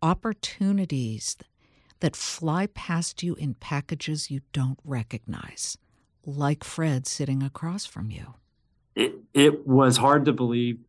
opportunities 0.01 1.37
that 1.99 2.15
fly 2.15 2.65
past 2.73 3.21
you 3.21 3.35
in 3.35 3.53
packages 3.53 4.31
you 4.31 4.41
don't 4.51 4.79
recognize, 4.83 5.77
like 6.25 6.63
Fred 6.63 7.05
sitting 7.05 7.43
across 7.43 7.85
from 7.85 8.09
you. 8.09 8.33
It, 8.95 9.13
it 9.35 9.67
was 9.67 9.97
hard 9.97 10.25
to 10.25 10.33
believe 10.33 10.79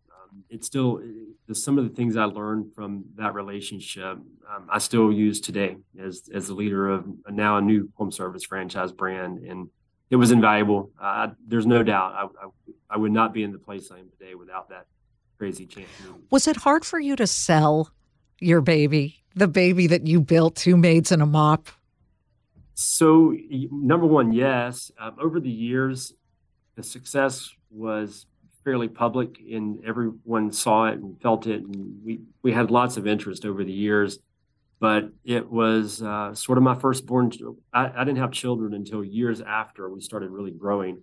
it's 0.49 0.67
still 0.67 1.01
some 1.53 1.79
of 1.79 1.85
the 1.85 1.91
things 1.91 2.17
I 2.17 2.25
learned 2.25 2.75
from 2.75 3.05
that 3.17 3.35
relationship. 3.35 4.19
Um, 4.49 4.67
I 4.69 4.79
still 4.79 5.13
use 5.13 5.41
today 5.41 5.77
as 6.01 6.23
as 6.35 6.49
the 6.49 6.55
leader 6.55 6.89
of 6.89 7.07
now 7.31 7.59
a 7.59 7.61
new 7.61 7.91
home 7.95 8.13
service 8.13 8.45
franchise 8.45 8.93
brand, 8.93 9.39
and 9.39 9.69
it 10.11 10.17
was 10.17 10.31
invaluable. 10.31 10.91
Uh, 11.01 11.29
there's 11.47 11.67
no 11.67 11.83
doubt 11.83 12.13
I, 12.15 12.25
I, 12.25 12.49
I 12.91 12.97
would 12.97 13.13
not 13.13 13.33
be 13.33 13.43
in 13.43 13.53
the 13.53 13.59
place 13.59 13.91
I 13.91 13.99
am 13.99 14.09
today 14.19 14.35
without 14.35 14.71
that 14.71 14.87
crazy 15.39 15.67
chance. 15.67 15.89
Was 16.31 16.49
it 16.49 16.57
hard 16.57 16.85
for 16.85 16.99
you 16.99 17.17
to 17.17 17.27
sell 17.27 17.91
your 18.41 18.61
baby, 18.61 19.23
the 19.35 19.49
baby 19.49 19.87
that 19.87 20.07
you 20.07 20.21
built, 20.21 20.57
two 20.57 20.77
maids 20.77 21.13
and 21.13 21.23
a 21.23 21.27
mop? 21.27 21.69
So, 22.75 23.35
number 23.71 24.07
one, 24.07 24.33
yes. 24.33 24.93
Um, 25.01 25.17
over 25.21 25.41
the 25.41 25.51
years, 25.51 26.13
the 26.77 26.83
success 26.83 27.51
was 27.71 28.27
fairly 28.69 28.87
public 28.87 29.39
and 29.51 29.83
everyone 29.83 30.53
saw 30.53 30.89
it 30.89 30.99
and 30.99 31.19
felt 31.23 31.47
it. 31.47 31.63
And 31.63 32.05
we, 32.05 32.21
we 32.43 32.53
had 32.53 32.71
lots 32.71 32.99
of 32.99 33.07
interest 33.07 33.47
over 33.47 33.65
the 33.65 33.73
years, 33.73 34.19
but 34.79 35.09
it 35.25 35.51
was 35.51 36.03
uh, 36.03 36.35
sort 36.35 36.59
of 36.59 36.65
my 36.65 36.75
firstborn. 36.75 37.33
I, 37.73 37.91
I 37.97 38.05
didn't 38.05 38.19
have 38.19 38.31
children 38.31 38.75
until 38.75 39.03
years 39.03 39.41
after 39.41 39.89
we 39.89 40.03
started 40.03 40.29
really 40.29 40.51
growing 40.51 41.01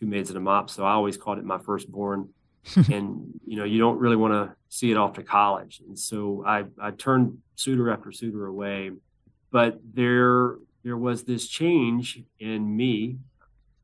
two 0.00 0.06
maids 0.06 0.30
and 0.30 0.38
a 0.38 0.40
mop. 0.40 0.70
So 0.70 0.86
I 0.86 0.92
always 0.92 1.18
called 1.18 1.36
it 1.36 1.44
my 1.44 1.58
firstborn. 1.58 2.30
and 2.76 3.38
you 3.44 3.56
know 3.56 3.64
you 3.64 3.80
don't 3.80 3.98
really 3.98 4.14
want 4.14 4.32
to 4.32 4.54
see 4.68 4.92
it 4.92 4.96
off 4.96 5.14
to 5.14 5.22
college 5.24 5.82
and 5.84 5.98
so 5.98 6.44
i 6.46 6.62
i 6.80 6.92
turned 6.92 7.36
suitor 7.56 7.90
after 7.90 8.12
suitor 8.12 8.46
away 8.46 8.92
but 9.50 9.80
there 9.94 10.58
there 10.84 10.96
was 10.96 11.24
this 11.24 11.48
change 11.48 12.22
in 12.38 12.76
me 12.76 13.16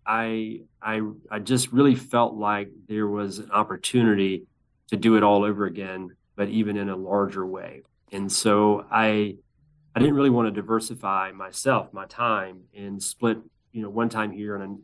I 0.09 0.63
I 0.81 1.03
I 1.31 1.39
just 1.39 1.71
really 1.71 1.95
felt 1.95 2.35
like 2.35 2.71
there 2.89 3.07
was 3.07 3.39
an 3.39 3.51
opportunity 3.51 4.45
to 4.89 4.97
do 4.97 5.17
it 5.17 5.23
all 5.23 5.45
over 5.45 5.67
again, 5.67 6.17
but 6.35 6.49
even 6.49 6.79
in 6.79 6.89
a 6.89 6.97
larger 6.97 7.47
way. 7.47 7.83
And 8.11 8.33
so 8.33 8.87
I 8.91 9.37
I 9.95 10.01
didn't 10.01 10.15
really 10.15 10.31
want 10.31 10.47
to 10.47 10.61
diversify 10.61 11.33
myself, 11.33 11.93
my 11.93 12.07
time, 12.07 12.63
and 12.75 13.03
split, 13.03 13.39
you 13.73 13.83
know, 13.83 13.91
one 13.91 14.09
time 14.09 14.31
here 14.31 14.57
and 14.57 14.79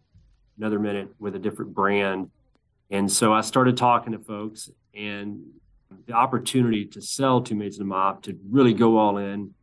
another 0.58 0.78
minute 0.78 1.08
with 1.18 1.34
a 1.34 1.38
different 1.38 1.74
brand. 1.74 2.30
And 2.90 3.10
so 3.10 3.32
I 3.32 3.40
started 3.40 3.78
talking 3.78 4.12
to 4.12 4.18
folks 4.18 4.70
and 4.94 5.42
the 6.06 6.12
opportunity 6.12 6.84
to 6.84 7.00
sell 7.00 7.40
Two 7.40 7.54
Maids 7.54 7.78
and 7.78 7.86
a 7.86 7.88
Mop, 7.88 8.22
to 8.24 8.38
really 8.50 8.74
go 8.74 8.98
all 8.98 9.16
in 9.16 9.54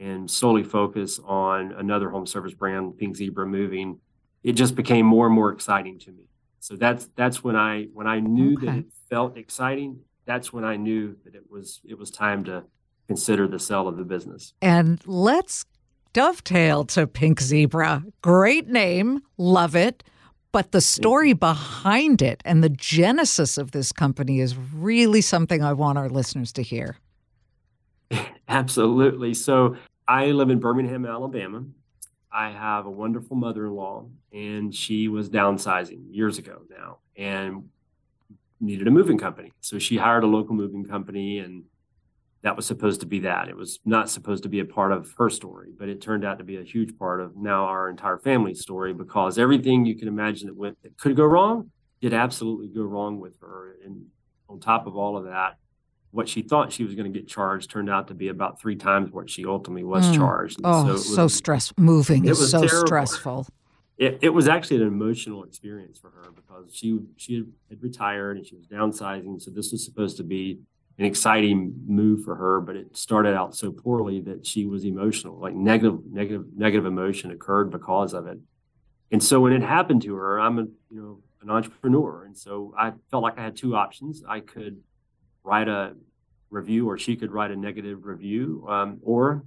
and 0.00 0.28
solely 0.28 0.64
focus 0.64 1.20
on 1.24 1.72
another 1.72 2.10
home 2.10 2.26
service 2.26 2.52
brand, 2.52 2.98
Pink 2.98 3.16
Zebra 3.16 3.46
Moving, 3.46 4.00
it 4.44 4.52
just 4.52 4.76
became 4.76 5.06
more 5.06 5.26
and 5.26 5.34
more 5.34 5.50
exciting 5.50 5.98
to 6.00 6.12
me. 6.12 6.28
So 6.60 6.76
that's 6.76 7.08
that's 7.16 7.42
when 7.42 7.56
I 7.56 7.88
when 7.92 8.06
I 8.06 8.20
knew 8.20 8.54
okay. 8.54 8.66
that 8.66 8.76
it 8.76 8.86
felt 9.10 9.36
exciting. 9.36 10.00
That's 10.26 10.52
when 10.52 10.64
I 10.64 10.76
knew 10.76 11.16
that 11.24 11.34
it 11.34 11.50
was 11.50 11.80
it 11.84 11.98
was 11.98 12.10
time 12.10 12.44
to 12.44 12.64
consider 13.08 13.48
the 13.48 13.58
sale 13.58 13.88
of 13.88 13.96
the 13.96 14.04
business. 14.04 14.54
And 14.62 15.00
let's 15.06 15.64
dovetail 16.12 16.84
to 16.84 17.06
Pink 17.06 17.40
Zebra. 17.40 18.04
Great 18.22 18.68
name, 18.68 19.22
love 19.36 19.74
it. 19.74 20.04
But 20.52 20.70
the 20.70 20.80
story 20.80 21.32
behind 21.32 22.22
it 22.22 22.40
and 22.44 22.62
the 22.62 22.68
genesis 22.68 23.58
of 23.58 23.72
this 23.72 23.90
company 23.90 24.38
is 24.38 24.56
really 24.56 25.20
something 25.20 25.64
I 25.64 25.72
want 25.72 25.98
our 25.98 26.08
listeners 26.08 26.52
to 26.52 26.62
hear. 26.62 26.96
Absolutely. 28.48 29.34
So 29.34 29.76
I 30.06 30.26
live 30.26 30.50
in 30.50 30.60
Birmingham, 30.60 31.06
Alabama. 31.06 31.64
I 32.34 32.50
have 32.50 32.86
a 32.86 32.90
wonderful 32.90 33.36
mother 33.36 33.66
in 33.66 33.74
law, 33.74 34.06
and 34.32 34.74
she 34.74 35.06
was 35.06 35.30
downsizing 35.30 36.00
years 36.10 36.38
ago 36.38 36.62
now 36.68 36.98
and 37.16 37.68
needed 38.60 38.88
a 38.88 38.90
moving 38.90 39.18
company. 39.18 39.52
So 39.60 39.78
she 39.78 39.96
hired 39.96 40.24
a 40.24 40.26
local 40.26 40.56
moving 40.56 40.84
company, 40.84 41.38
and 41.38 41.62
that 42.42 42.56
was 42.56 42.66
supposed 42.66 43.00
to 43.00 43.06
be 43.06 43.20
that. 43.20 43.48
It 43.48 43.56
was 43.56 43.78
not 43.84 44.10
supposed 44.10 44.42
to 44.42 44.48
be 44.48 44.58
a 44.58 44.64
part 44.64 44.90
of 44.90 45.14
her 45.16 45.30
story, 45.30 45.70
but 45.78 45.88
it 45.88 46.00
turned 46.00 46.24
out 46.24 46.38
to 46.38 46.44
be 46.44 46.56
a 46.56 46.64
huge 46.64 46.98
part 46.98 47.20
of 47.20 47.36
now 47.36 47.66
our 47.66 47.88
entire 47.88 48.18
family 48.18 48.54
story 48.54 48.92
because 48.92 49.38
everything 49.38 49.86
you 49.86 49.94
can 49.94 50.08
imagine 50.08 50.48
that 50.48 50.56
went 50.56 50.82
that 50.82 50.98
could 50.98 51.14
go 51.14 51.24
wrong 51.24 51.70
did 52.00 52.12
absolutely 52.12 52.66
go 52.66 52.82
wrong 52.82 53.20
with 53.20 53.40
her. 53.40 53.76
And 53.84 54.06
on 54.48 54.58
top 54.58 54.88
of 54.88 54.96
all 54.96 55.16
of 55.16 55.24
that, 55.26 55.54
what 56.14 56.28
she 56.28 56.42
thought 56.42 56.72
she 56.72 56.84
was 56.84 56.94
going 56.94 57.12
to 57.12 57.18
get 57.18 57.26
charged 57.26 57.68
turned 57.68 57.90
out 57.90 58.06
to 58.06 58.14
be 58.14 58.28
about 58.28 58.60
three 58.60 58.76
times 58.76 59.10
what 59.10 59.28
she 59.28 59.44
ultimately 59.44 59.82
was 59.82 60.06
mm. 60.06 60.14
charged. 60.14 60.58
And 60.58 60.66
oh, 60.66 60.86
so, 60.86 60.92
was, 60.92 61.14
so 61.14 61.28
stress 61.28 61.72
moving 61.76 62.24
is 62.24 62.52
so 62.52 62.64
terrible. 62.64 62.86
stressful. 62.86 63.46
It, 63.98 64.20
it 64.22 64.28
was 64.28 64.46
actually 64.46 64.76
an 64.76 64.86
emotional 64.86 65.42
experience 65.42 65.98
for 65.98 66.10
her 66.10 66.30
because 66.30 66.72
she 66.72 67.00
she 67.16 67.44
had 67.68 67.82
retired 67.82 68.36
and 68.36 68.46
she 68.46 68.54
was 68.54 68.66
downsizing. 68.66 69.42
So 69.42 69.50
this 69.50 69.72
was 69.72 69.84
supposed 69.84 70.16
to 70.18 70.22
be 70.22 70.60
an 70.98 71.04
exciting 71.04 71.74
move 71.84 72.22
for 72.22 72.36
her, 72.36 72.60
but 72.60 72.76
it 72.76 72.96
started 72.96 73.34
out 73.34 73.56
so 73.56 73.72
poorly 73.72 74.20
that 74.20 74.46
she 74.46 74.66
was 74.66 74.84
emotional, 74.84 75.36
like 75.40 75.54
negative, 75.54 75.98
negative, 76.08 76.44
negative 76.56 76.86
emotion 76.86 77.32
occurred 77.32 77.72
because 77.72 78.14
of 78.14 78.28
it. 78.28 78.38
And 79.10 79.20
so 79.20 79.40
when 79.40 79.52
it 79.52 79.62
happened 79.62 80.02
to 80.02 80.14
her, 80.14 80.38
I'm 80.38 80.60
a 80.60 80.62
you 80.62 81.02
know 81.02 81.18
an 81.42 81.50
entrepreneur, 81.50 82.24
and 82.24 82.38
so 82.38 82.72
I 82.78 82.92
felt 83.10 83.24
like 83.24 83.36
I 83.36 83.42
had 83.42 83.56
two 83.56 83.74
options. 83.74 84.22
I 84.28 84.38
could 84.38 84.80
write 85.44 85.68
a 85.68 85.94
review, 86.50 86.88
or 86.88 86.98
she 86.98 87.16
could 87.16 87.30
write 87.30 87.50
a 87.50 87.56
negative 87.56 88.04
review, 88.04 88.66
um, 88.68 88.98
or 89.02 89.44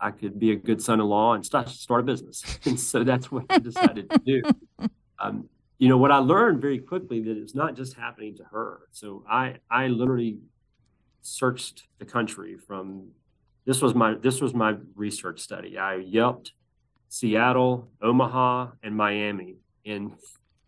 I 0.00 0.10
could 0.10 0.38
be 0.38 0.52
a 0.52 0.56
good 0.56 0.82
son-in-law 0.82 1.34
and 1.34 1.46
start 1.46 1.68
start 1.68 2.00
a 2.00 2.02
business. 2.04 2.58
and 2.64 2.78
so 2.78 3.04
that's 3.04 3.30
what 3.30 3.44
I 3.48 3.58
decided 3.58 4.10
to 4.10 4.18
do. 4.18 4.42
Um, 5.18 5.48
you 5.78 5.88
know 5.88 5.96
what 5.96 6.10
I 6.10 6.18
learned 6.18 6.60
very 6.60 6.78
quickly 6.78 7.22
that 7.22 7.38
it's 7.38 7.54
not 7.54 7.74
just 7.74 7.96
happening 7.96 8.36
to 8.36 8.44
her. 8.44 8.80
So 8.92 9.24
I 9.26 9.56
I 9.70 9.86
literally 9.86 10.40
searched 11.22 11.84
the 11.98 12.04
country 12.04 12.58
from 12.58 13.08
this 13.64 13.80
was 13.80 13.94
my 13.94 14.12
this 14.14 14.42
was 14.42 14.52
my 14.52 14.76
research 14.94 15.40
study. 15.40 15.78
I 15.78 15.96
yelped 15.96 16.52
Seattle, 17.08 17.88
Omaha, 18.02 18.72
and 18.82 18.94
Miami 18.94 19.56
and 19.86 20.12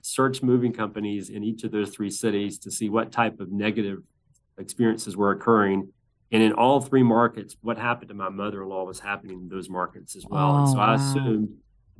searched 0.00 0.42
moving 0.42 0.72
companies 0.72 1.28
in 1.28 1.44
each 1.44 1.64
of 1.64 1.72
those 1.72 1.90
three 1.90 2.10
cities 2.10 2.58
to 2.60 2.70
see 2.70 2.88
what 2.88 3.12
type 3.12 3.40
of 3.40 3.52
negative 3.52 3.98
experiences 4.58 5.16
were 5.16 5.30
occurring. 5.30 5.92
And 6.30 6.42
in 6.42 6.52
all 6.52 6.80
three 6.80 7.02
markets, 7.02 7.56
what 7.62 7.78
happened 7.78 8.08
to 8.08 8.14
my 8.14 8.28
mother-in-law 8.28 8.84
was 8.84 9.00
happening 9.00 9.40
in 9.40 9.48
those 9.48 9.70
markets 9.70 10.14
as 10.14 10.26
well. 10.28 10.52
Oh, 10.52 10.58
and 10.58 10.68
so 10.68 10.74
oh, 10.74 10.78
wow. 10.78 10.90
I 10.90 10.94
assumed 10.94 11.48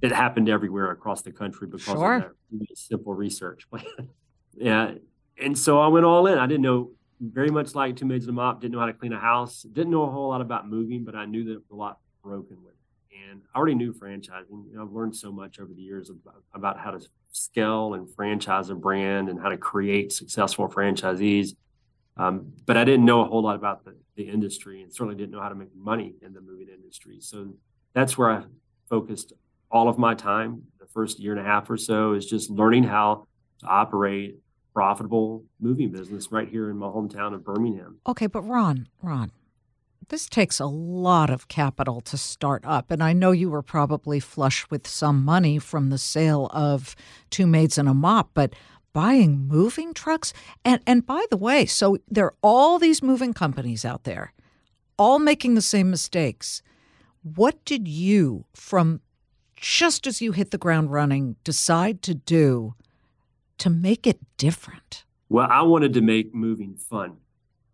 it 0.02 0.12
happened 0.12 0.48
everywhere 0.48 0.90
across 0.90 1.22
the 1.22 1.32
country 1.32 1.66
because 1.66 1.82
sure. 1.82 2.14
of 2.14 2.22
that 2.22 2.78
simple 2.78 3.14
research 3.14 3.68
plan. 3.70 3.84
yeah. 4.56 4.92
And 5.40 5.56
so 5.56 5.80
I 5.80 5.88
went 5.88 6.04
all 6.04 6.26
in. 6.26 6.38
I 6.38 6.46
didn't 6.46 6.62
know 6.62 6.90
very 7.20 7.50
much 7.50 7.74
like 7.74 7.96
two 7.96 8.06
maids 8.06 8.26
and 8.26 8.30
a 8.30 8.34
mop, 8.34 8.60
didn't 8.60 8.74
know 8.74 8.80
how 8.80 8.86
to 8.86 8.92
clean 8.92 9.12
a 9.12 9.18
house, 9.18 9.62
didn't 9.62 9.90
know 9.90 10.02
a 10.02 10.10
whole 10.10 10.28
lot 10.28 10.40
about 10.40 10.68
moving, 10.68 11.04
but 11.04 11.14
I 11.14 11.24
knew 11.24 11.44
that 11.44 11.62
a 11.72 11.74
lot 11.74 11.98
broken 12.22 12.62
with 12.62 12.74
it. 12.74 13.28
And 13.30 13.42
I 13.54 13.58
already 13.58 13.74
knew 13.74 13.92
franchising. 13.92 14.68
You 14.70 14.74
know, 14.74 14.82
I've 14.82 14.92
learned 14.92 15.16
so 15.16 15.32
much 15.32 15.58
over 15.58 15.72
the 15.74 15.82
years 15.82 16.10
about, 16.10 16.42
about 16.54 16.78
how 16.78 16.92
to 16.92 17.00
scale 17.32 17.94
and 17.94 18.12
franchise 18.14 18.70
a 18.70 18.74
brand 18.74 19.28
and 19.28 19.40
how 19.40 19.48
to 19.48 19.56
create 19.56 20.12
successful 20.12 20.68
franchisees. 20.68 21.50
Um, 22.18 22.52
but 22.66 22.76
I 22.76 22.84
didn't 22.84 23.04
know 23.04 23.20
a 23.20 23.24
whole 23.24 23.42
lot 23.42 23.54
about 23.54 23.84
the, 23.84 23.94
the 24.16 24.24
industry 24.24 24.82
and 24.82 24.92
certainly 24.92 25.14
didn't 25.14 25.30
know 25.30 25.40
how 25.40 25.48
to 25.48 25.54
make 25.54 25.74
money 25.74 26.14
in 26.20 26.32
the 26.32 26.40
moving 26.40 26.68
industry. 26.68 27.18
So 27.20 27.54
that's 27.94 28.18
where 28.18 28.30
I 28.30 28.42
focused 28.88 29.32
all 29.70 29.88
of 29.88 29.98
my 29.98 30.14
time. 30.14 30.62
The 30.80 30.86
first 30.86 31.20
year 31.20 31.32
and 31.32 31.40
a 31.40 31.44
half 31.44 31.70
or 31.70 31.76
so 31.76 32.14
is 32.14 32.26
just 32.26 32.50
learning 32.50 32.84
how 32.84 33.26
to 33.60 33.66
operate 33.66 34.38
profitable 34.74 35.44
moving 35.60 35.90
business 35.90 36.30
right 36.30 36.48
here 36.48 36.70
in 36.70 36.76
my 36.76 36.86
hometown 36.86 37.34
of 37.34 37.44
Birmingham. 37.44 37.98
Okay, 38.06 38.26
but 38.26 38.42
Ron, 38.42 38.88
Ron, 39.02 39.32
this 40.08 40.28
takes 40.28 40.60
a 40.60 40.66
lot 40.66 41.30
of 41.30 41.48
capital 41.48 42.00
to 42.02 42.16
start 42.16 42.64
up. 42.64 42.90
And 42.90 43.02
I 43.02 43.12
know 43.12 43.32
you 43.32 43.50
were 43.50 43.62
probably 43.62 44.20
flush 44.20 44.68
with 44.70 44.86
some 44.86 45.24
money 45.24 45.58
from 45.58 45.90
the 45.90 45.98
sale 45.98 46.48
of 46.52 46.94
Two 47.30 47.46
Maids 47.46 47.76
and 47.76 47.88
a 47.88 47.94
Mop, 47.94 48.30
but 48.34 48.54
buying 48.92 49.46
moving 49.46 49.94
trucks 49.94 50.32
and 50.64 50.80
and 50.86 51.06
by 51.06 51.24
the 51.30 51.36
way, 51.36 51.66
so 51.66 51.98
there 52.08 52.26
are 52.26 52.34
all 52.42 52.78
these 52.78 53.02
moving 53.02 53.32
companies 53.32 53.84
out 53.84 54.04
there 54.04 54.32
all 54.98 55.18
making 55.18 55.54
the 55.54 55.62
same 55.62 55.90
mistakes. 55.90 56.60
What 57.22 57.64
did 57.64 57.88
you 57.88 58.44
from 58.52 59.00
just 59.56 60.06
as 60.06 60.20
you 60.20 60.32
hit 60.32 60.50
the 60.50 60.58
ground 60.58 60.92
running 60.92 61.36
decide 61.44 62.02
to 62.02 62.14
do 62.14 62.74
to 63.58 63.70
make 63.70 64.06
it 64.06 64.18
different? 64.36 65.04
Well, 65.28 65.48
I 65.50 65.62
wanted 65.62 65.94
to 65.94 66.00
make 66.00 66.34
moving 66.34 66.76
fun. 66.76 67.18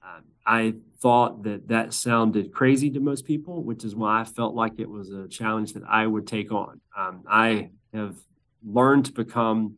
Um, 0.02 0.24
I 0.46 0.74
thought 1.00 1.42
that 1.44 1.68
that 1.68 1.94
sounded 1.94 2.52
crazy 2.52 2.90
to 2.90 3.00
most 3.00 3.24
people, 3.24 3.62
which 3.62 3.84
is 3.84 3.94
why 3.94 4.20
I 4.20 4.24
felt 4.24 4.54
like 4.54 4.78
it 4.78 4.88
was 4.88 5.10
a 5.10 5.28
challenge 5.28 5.72
that 5.74 5.82
I 5.88 6.06
would 6.06 6.26
take 6.26 6.52
on. 6.52 6.80
Um, 6.96 7.22
I 7.28 7.70
have 7.92 8.16
learned 8.64 9.06
to 9.06 9.12
become 9.12 9.76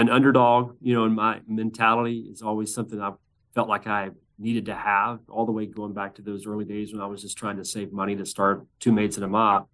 an 0.00 0.08
underdog, 0.08 0.76
you 0.80 0.94
know, 0.94 1.04
and 1.04 1.14
my 1.14 1.40
mentality 1.46 2.20
is 2.32 2.40
always 2.40 2.72
something 2.74 3.00
I 3.00 3.12
felt 3.54 3.68
like 3.68 3.86
I 3.86 4.08
needed 4.38 4.64
to 4.66 4.74
have 4.74 5.20
all 5.28 5.44
the 5.44 5.52
way 5.52 5.66
going 5.66 5.92
back 5.92 6.14
to 6.14 6.22
those 6.22 6.46
early 6.46 6.64
days 6.64 6.94
when 6.94 7.02
I 7.02 7.06
was 7.06 7.20
just 7.20 7.36
trying 7.36 7.58
to 7.58 7.64
save 7.66 7.92
money 7.92 8.16
to 8.16 8.24
start 8.24 8.66
two 8.78 8.92
maids 8.92 9.16
and 9.16 9.24
a 9.24 9.28
mop. 9.28 9.68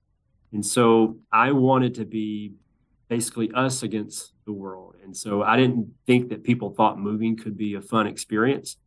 And 0.52 0.66
so 0.66 1.18
I 1.30 1.52
wanted 1.52 1.94
to 1.94 2.04
be 2.04 2.54
basically 3.08 3.52
us 3.54 3.84
against 3.84 4.32
the 4.46 4.52
world. 4.52 4.96
And 5.04 5.16
so 5.16 5.44
I 5.44 5.56
didn't 5.56 5.92
think 6.08 6.30
that 6.30 6.42
people 6.42 6.70
thought 6.70 6.98
moving 6.98 7.36
could 7.36 7.56
be 7.56 7.74
a 7.74 7.80
fun 7.80 8.08
experience. 8.08 8.78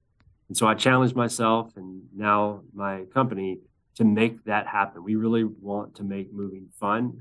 And 0.50 0.58
so 0.58 0.68
I 0.68 0.74
challenged 0.74 1.16
myself 1.16 1.72
and 1.78 2.02
now 2.14 2.64
my 2.74 3.04
company 3.14 3.60
to 3.96 4.04
make 4.04 4.44
that 4.44 4.68
happen. 4.68 5.06
We 5.06 5.16
really 5.16 5.46
want 5.46 5.96
to 5.96 6.04
make 6.04 6.34
moving 6.34 6.68
fun. 6.78 7.14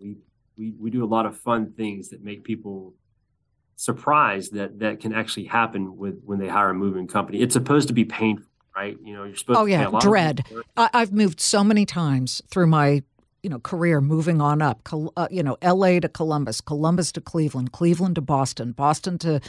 We 0.00 0.16
we 0.56 0.72
we 0.80 0.88
do 0.90 1.04
a 1.04 1.06
lot 1.16 1.26
of 1.26 1.36
fun 1.36 1.72
things 1.76 2.08
that 2.08 2.24
make 2.24 2.42
people 2.42 2.94
surprised 3.76 4.54
that 4.54 4.80
that 4.80 5.00
can 5.00 5.12
actually 5.12 5.44
happen 5.44 5.96
with 5.96 6.20
when 6.24 6.38
they 6.38 6.48
hire 6.48 6.70
a 6.70 6.74
moving 6.74 7.06
company. 7.06 7.40
It's 7.40 7.52
supposed 7.52 7.88
to 7.88 7.94
be 7.94 8.04
painful, 8.04 8.46
right? 8.74 8.96
You 9.04 9.14
know, 9.14 9.24
you're 9.24 9.36
supposed 9.36 9.60
oh, 9.60 9.66
yeah, 9.66 9.90
dread. 10.00 10.44
I, 10.76 10.90
I've 10.92 11.12
moved 11.12 11.40
so 11.40 11.62
many 11.62 11.86
times 11.86 12.42
through 12.50 12.66
my 12.66 13.02
you 13.42 13.50
know 13.50 13.60
career 13.60 14.00
moving 14.00 14.40
on 14.40 14.60
up 14.60 14.88
uh, 15.16 15.28
you 15.30 15.42
know 15.42 15.56
LA 15.62 16.00
to 16.00 16.08
Columbus 16.08 16.60
Columbus 16.60 17.12
to 17.12 17.20
Cleveland 17.20 17.70
Cleveland 17.70 18.16
to 18.16 18.20
Boston 18.20 18.72
Boston 18.72 19.18
to 19.18 19.40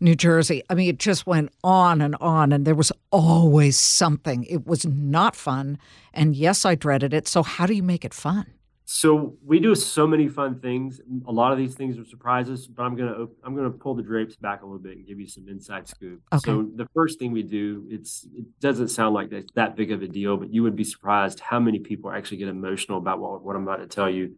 New 0.00 0.16
Jersey 0.16 0.62
I 0.68 0.74
mean 0.74 0.88
it 0.88 0.98
just 0.98 1.28
went 1.28 1.52
on 1.62 2.00
and 2.00 2.16
on 2.16 2.52
and 2.52 2.66
there 2.66 2.74
was 2.74 2.90
always 3.12 3.78
something 3.78 4.42
it 4.44 4.66
was 4.66 4.84
not 4.84 5.36
fun 5.36 5.78
and 6.12 6.34
yes 6.34 6.64
I 6.64 6.74
dreaded 6.74 7.14
it 7.14 7.28
so 7.28 7.44
how 7.44 7.66
do 7.66 7.74
you 7.74 7.84
make 7.84 8.04
it 8.04 8.12
fun 8.12 8.46
so 8.88 9.36
we 9.44 9.58
do 9.58 9.74
so 9.74 10.06
many 10.06 10.28
fun 10.28 10.60
things. 10.60 11.00
A 11.26 11.32
lot 11.32 11.50
of 11.50 11.58
these 11.58 11.74
things 11.74 11.98
are 11.98 12.04
surprises, 12.04 12.68
but 12.68 12.84
I'm 12.84 12.94
gonna 12.94 13.26
I'm 13.42 13.56
gonna 13.56 13.68
pull 13.68 13.96
the 13.96 14.02
drapes 14.02 14.36
back 14.36 14.62
a 14.62 14.64
little 14.64 14.78
bit 14.78 14.96
and 14.96 15.04
give 15.04 15.18
you 15.18 15.26
some 15.26 15.48
inside 15.48 15.88
scoop. 15.88 16.22
Okay. 16.32 16.40
So 16.44 16.70
the 16.72 16.86
first 16.94 17.18
thing 17.18 17.32
we 17.32 17.42
do, 17.42 17.84
it's 17.90 18.28
it 18.32 18.44
doesn't 18.60 18.88
sound 18.88 19.12
like 19.12 19.30
that, 19.30 19.52
that 19.56 19.74
big 19.74 19.90
of 19.90 20.02
a 20.02 20.06
deal, 20.06 20.36
but 20.36 20.54
you 20.54 20.62
would 20.62 20.76
be 20.76 20.84
surprised 20.84 21.40
how 21.40 21.58
many 21.58 21.80
people 21.80 22.12
actually 22.12 22.36
get 22.36 22.46
emotional 22.46 22.98
about 22.98 23.18
what, 23.18 23.42
what 23.42 23.56
I'm 23.56 23.64
about 23.64 23.80
to 23.80 23.88
tell 23.88 24.08
you. 24.08 24.36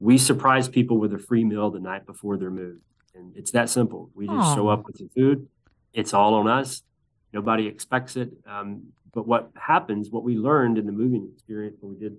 We 0.00 0.16
surprise 0.16 0.70
people 0.70 0.96
with 0.96 1.12
a 1.12 1.18
free 1.18 1.44
meal 1.44 1.70
the 1.70 1.78
night 1.78 2.06
before 2.06 2.38
their 2.38 2.50
move, 2.50 2.78
and 3.14 3.36
it's 3.36 3.50
that 3.50 3.68
simple. 3.68 4.08
We 4.14 4.26
just 4.26 4.38
Aww. 4.38 4.54
show 4.54 4.68
up 4.68 4.86
with 4.86 4.96
the 4.96 5.10
food. 5.14 5.46
It's 5.92 6.14
all 6.14 6.32
on 6.32 6.48
us. 6.48 6.82
Nobody 7.34 7.66
expects 7.66 8.16
it. 8.16 8.30
Um, 8.46 8.84
but 9.12 9.26
what 9.26 9.50
happens, 9.54 10.08
what 10.08 10.24
we 10.24 10.38
learned 10.38 10.78
in 10.78 10.86
the 10.86 10.92
moving 10.92 11.28
experience 11.34 11.76
when 11.80 11.92
we 11.92 11.98
did 11.98 12.16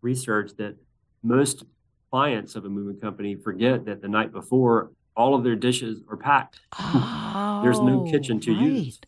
research 0.00 0.52
that 0.58 0.76
most 1.22 1.64
clients 2.10 2.54
of 2.56 2.64
a 2.64 2.68
moving 2.68 3.00
company 3.00 3.34
forget 3.34 3.84
that 3.86 4.02
the 4.02 4.08
night 4.08 4.32
before 4.32 4.90
all 5.16 5.34
of 5.34 5.44
their 5.44 5.56
dishes 5.56 6.00
are 6.10 6.16
packed. 6.16 6.60
Oh, 6.78 7.60
there's 7.62 7.80
no 7.80 8.04
kitchen 8.10 8.40
to 8.40 8.52
right. 8.52 8.62
use. 8.62 9.00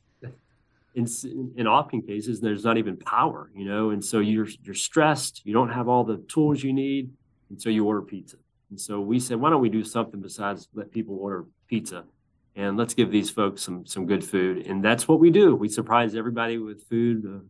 In, 0.94 1.08
in 1.56 1.66
often 1.66 2.02
cases, 2.02 2.40
there's 2.40 2.62
not 2.62 2.78
even 2.78 2.96
power, 2.96 3.50
you 3.52 3.64
know, 3.64 3.90
and 3.90 4.04
so 4.04 4.20
you're 4.20 4.46
you're 4.62 4.76
stressed. 4.76 5.42
You 5.44 5.52
don't 5.52 5.70
have 5.70 5.88
all 5.88 6.04
the 6.04 6.18
tools 6.28 6.62
you 6.62 6.72
need, 6.72 7.10
and 7.50 7.60
so 7.60 7.68
you 7.68 7.84
order 7.84 8.00
pizza. 8.00 8.36
And 8.70 8.80
so 8.80 9.00
we 9.00 9.18
said, 9.18 9.40
why 9.40 9.50
don't 9.50 9.60
we 9.60 9.68
do 9.68 9.82
something 9.82 10.20
besides 10.20 10.68
let 10.72 10.92
people 10.92 11.18
order 11.18 11.46
pizza, 11.66 12.04
and 12.54 12.76
let's 12.76 12.94
give 12.94 13.10
these 13.10 13.28
folks 13.28 13.60
some 13.60 13.84
some 13.84 14.06
good 14.06 14.22
food. 14.22 14.66
And 14.68 14.84
that's 14.84 15.08
what 15.08 15.18
we 15.18 15.30
do. 15.30 15.56
We 15.56 15.68
surprise 15.68 16.14
everybody 16.14 16.58
with 16.58 16.88
food. 16.88 17.26
Uh, 17.26 17.40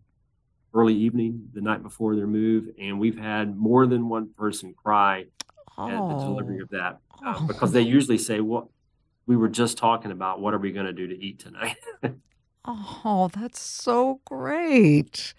early 0.74 0.94
evening 0.94 1.48
the 1.54 1.60
night 1.60 1.82
before 1.82 2.16
their 2.16 2.26
move, 2.26 2.68
and 2.78 2.98
we've 2.98 3.18
had 3.18 3.56
more 3.56 3.86
than 3.86 4.08
one 4.08 4.28
person 4.36 4.74
cry 4.74 5.26
oh. 5.78 5.88
at 5.88 6.18
the 6.18 6.24
delivery 6.24 6.60
of 6.60 6.68
that 6.70 6.98
uh, 7.24 7.34
oh. 7.38 7.46
because 7.46 7.72
they 7.72 7.80
usually 7.80 8.18
say, 8.18 8.40
"Well, 8.40 8.70
we 9.26 9.36
were 9.36 9.48
just 9.48 9.78
talking 9.78 10.10
about 10.10 10.40
what 10.40 10.52
are 10.52 10.58
we 10.58 10.72
going 10.72 10.86
to 10.86 10.92
do 10.92 11.06
to 11.06 11.24
eat 11.24 11.38
tonight." 11.38 11.76
oh, 12.64 13.30
that's 13.32 13.60
so 13.60 14.20
great. 14.24 15.32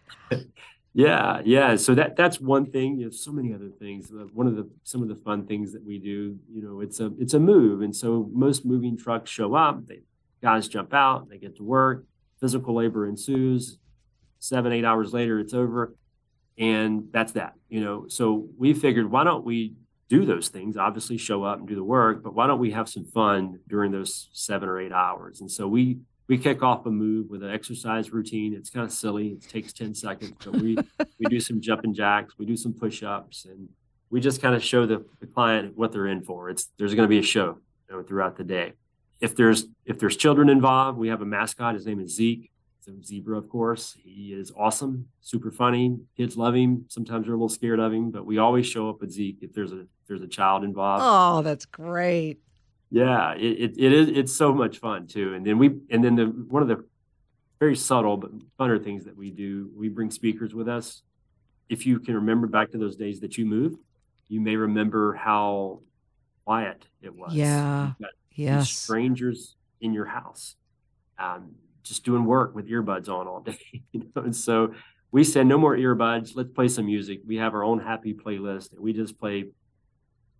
yeah, 0.93 1.41
yeah. 1.43 1.75
So 1.75 1.93
that 1.95 2.15
that's 2.15 2.39
one 2.39 2.71
thing. 2.71 2.97
You 2.97 3.05
have 3.05 3.15
so 3.15 3.31
many 3.31 3.53
other 3.53 3.69
things. 3.69 4.11
Uh, 4.11 4.27
one 4.33 4.47
of 4.47 4.55
the 4.55 4.69
some 4.83 5.03
of 5.03 5.09
the 5.09 5.15
fun 5.15 5.45
things 5.45 5.73
that 5.73 5.85
we 5.85 5.99
do, 5.99 6.37
you 6.51 6.61
know, 6.61 6.79
it's 6.79 7.01
a 7.01 7.11
it's 7.19 7.33
a 7.33 7.39
move, 7.39 7.81
and 7.81 7.95
so 7.95 8.29
most 8.33 8.65
moving 8.65 8.97
trucks 8.97 9.29
show 9.29 9.53
up. 9.53 9.85
They 9.85 9.99
guys 10.41 10.67
jump 10.67 10.93
out, 10.93 11.29
they 11.29 11.37
get 11.37 11.57
to 11.57 11.63
work. 11.63 12.05
Physical 12.39 12.75
labor 12.75 13.07
ensues 13.07 13.77
seven, 14.39 14.71
eight 14.71 14.85
hours 14.85 15.13
later, 15.13 15.39
it's 15.39 15.53
over. 15.53 15.95
And 16.57 17.09
that's 17.11 17.33
that, 17.33 17.53
you 17.69 17.81
know. 17.81 18.05
So 18.07 18.47
we 18.57 18.73
figured, 18.73 19.11
why 19.11 19.23
don't 19.23 19.43
we 19.43 19.73
do 20.07 20.25
those 20.25 20.47
things? 20.49 20.77
Obviously, 20.77 21.17
show 21.17 21.43
up 21.43 21.59
and 21.59 21.67
do 21.67 21.75
the 21.75 21.83
work, 21.83 22.23
but 22.23 22.33
why 22.33 22.47
don't 22.47 22.59
we 22.59 22.71
have 22.71 22.87
some 22.87 23.05
fun 23.05 23.59
during 23.67 23.91
those 23.91 24.29
seven 24.31 24.69
or 24.69 24.79
eight 24.79 24.93
hours? 24.93 25.41
And 25.41 25.51
so 25.51 25.67
we 25.67 25.99
we 26.27 26.37
kick 26.37 26.63
off 26.63 26.85
a 26.85 26.91
move 26.91 27.29
with 27.29 27.43
an 27.43 27.51
exercise 27.51 28.11
routine. 28.11 28.53
It's 28.53 28.69
kind 28.69 28.85
of 28.85 28.91
silly. 28.91 29.29
It 29.29 29.47
takes 29.47 29.73
10 29.73 29.93
seconds, 29.93 30.33
but 30.43 30.55
we 30.55 30.77
we 31.19 31.25
do 31.29 31.39
some 31.39 31.61
jumping 31.61 31.93
jacks, 31.93 32.35
we 32.37 32.45
do 32.45 32.57
some 32.57 32.73
push-ups, 32.73 33.45
and 33.45 33.69
we 34.09 34.21
just 34.21 34.41
kind 34.41 34.55
of 34.55 34.63
show 34.63 34.85
the, 34.85 35.05
the 35.19 35.27
client 35.27 35.73
what 35.75 35.91
they're 35.91 36.07
in 36.07 36.23
for. 36.23 36.49
It's 36.49 36.69
there's 36.77 36.95
going 36.95 37.07
to 37.07 37.09
be 37.09 37.19
a 37.19 37.23
show 37.23 37.57
you 37.89 37.95
know, 37.95 38.03
throughout 38.03 38.37
the 38.37 38.43
day. 38.43 38.73
If 39.19 39.35
there's 39.35 39.65
if 39.85 39.99
there's 39.99 40.17
children 40.17 40.49
involved, 40.49 40.97
we 40.97 41.09
have 41.09 41.21
a 41.21 41.25
mascot. 41.25 41.75
His 41.75 41.85
name 41.85 41.99
is 41.99 42.15
Zeke. 42.15 42.51
A 42.87 43.03
zebra, 43.03 43.37
of 43.37 43.49
course. 43.49 43.95
He 44.03 44.33
is 44.33 44.51
awesome, 44.55 45.07
super 45.21 45.51
funny. 45.51 45.97
Kids 46.15 46.37
love 46.37 46.55
him. 46.55 46.85
Sometimes 46.87 47.25
they're 47.25 47.33
a 47.33 47.37
little 47.37 47.49
scared 47.49 47.79
of 47.79 47.91
him, 47.91 48.11
but 48.11 48.25
we 48.25 48.37
always 48.37 48.67
show 48.67 48.89
up 48.89 49.01
with 49.01 49.11
Zeke 49.11 49.39
if 49.41 49.53
there's 49.53 49.71
a 49.71 49.81
if 49.81 50.07
there's 50.07 50.21
a 50.21 50.27
child 50.27 50.63
involved. 50.63 51.03
Oh, 51.03 51.41
that's 51.41 51.65
great. 51.65 52.39
Yeah, 52.91 53.33
it, 53.33 53.41
it, 53.59 53.77
it 53.77 53.91
is. 53.91 54.09
It's 54.09 54.33
so 54.33 54.53
much 54.53 54.77
fun 54.77 55.07
too. 55.07 55.33
And 55.33 55.45
then 55.45 55.57
we, 55.57 55.75
and 55.89 56.03
then 56.03 56.15
the 56.15 56.25
one 56.25 56.61
of 56.61 56.67
the 56.67 56.85
very 57.59 57.75
subtle 57.75 58.17
but 58.17 58.31
funner 58.59 58.81
things 58.81 59.05
that 59.05 59.17
we 59.17 59.31
do, 59.31 59.71
we 59.75 59.89
bring 59.89 60.11
speakers 60.11 60.53
with 60.53 60.67
us. 60.67 61.01
If 61.67 61.85
you 61.87 61.99
can 61.99 62.13
remember 62.15 62.45
back 62.47 62.71
to 62.71 62.77
those 62.77 62.95
days 62.95 63.19
that 63.21 63.37
you 63.37 63.45
moved, 63.45 63.79
you 64.27 64.39
may 64.39 64.55
remember 64.55 65.13
how 65.15 65.79
quiet 66.45 66.85
it 67.01 67.15
was. 67.15 67.33
Yeah. 67.33 67.93
Yes. 68.31 68.69
Strangers 68.69 69.55
in 69.81 69.93
your 69.93 70.05
house, 70.05 70.55
um, 71.17 71.55
just 71.85 72.03
doing 72.03 72.25
work 72.25 72.55
with 72.55 72.69
earbuds 72.69 73.07
on 73.07 73.27
all 73.27 73.39
day. 73.51 73.83
You 73.91 74.01
know? 74.15 74.23
And 74.23 74.35
so 74.35 74.73
we 75.11 75.23
said, 75.23 75.47
no 75.47 75.57
more 75.57 75.77
earbuds. 75.77 76.35
Let's 76.35 76.51
play 76.51 76.67
some 76.67 76.85
music. 76.85 77.21
We 77.25 77.37
have 77.37 77.53
our 77.53 77.63
own 77.63 77.79
happy 77.79 78.13
playlist, 78.13 78.73
and 78.73 78.81
we 78.81 78.91
just 78.93 79.17
play 79.17 79.45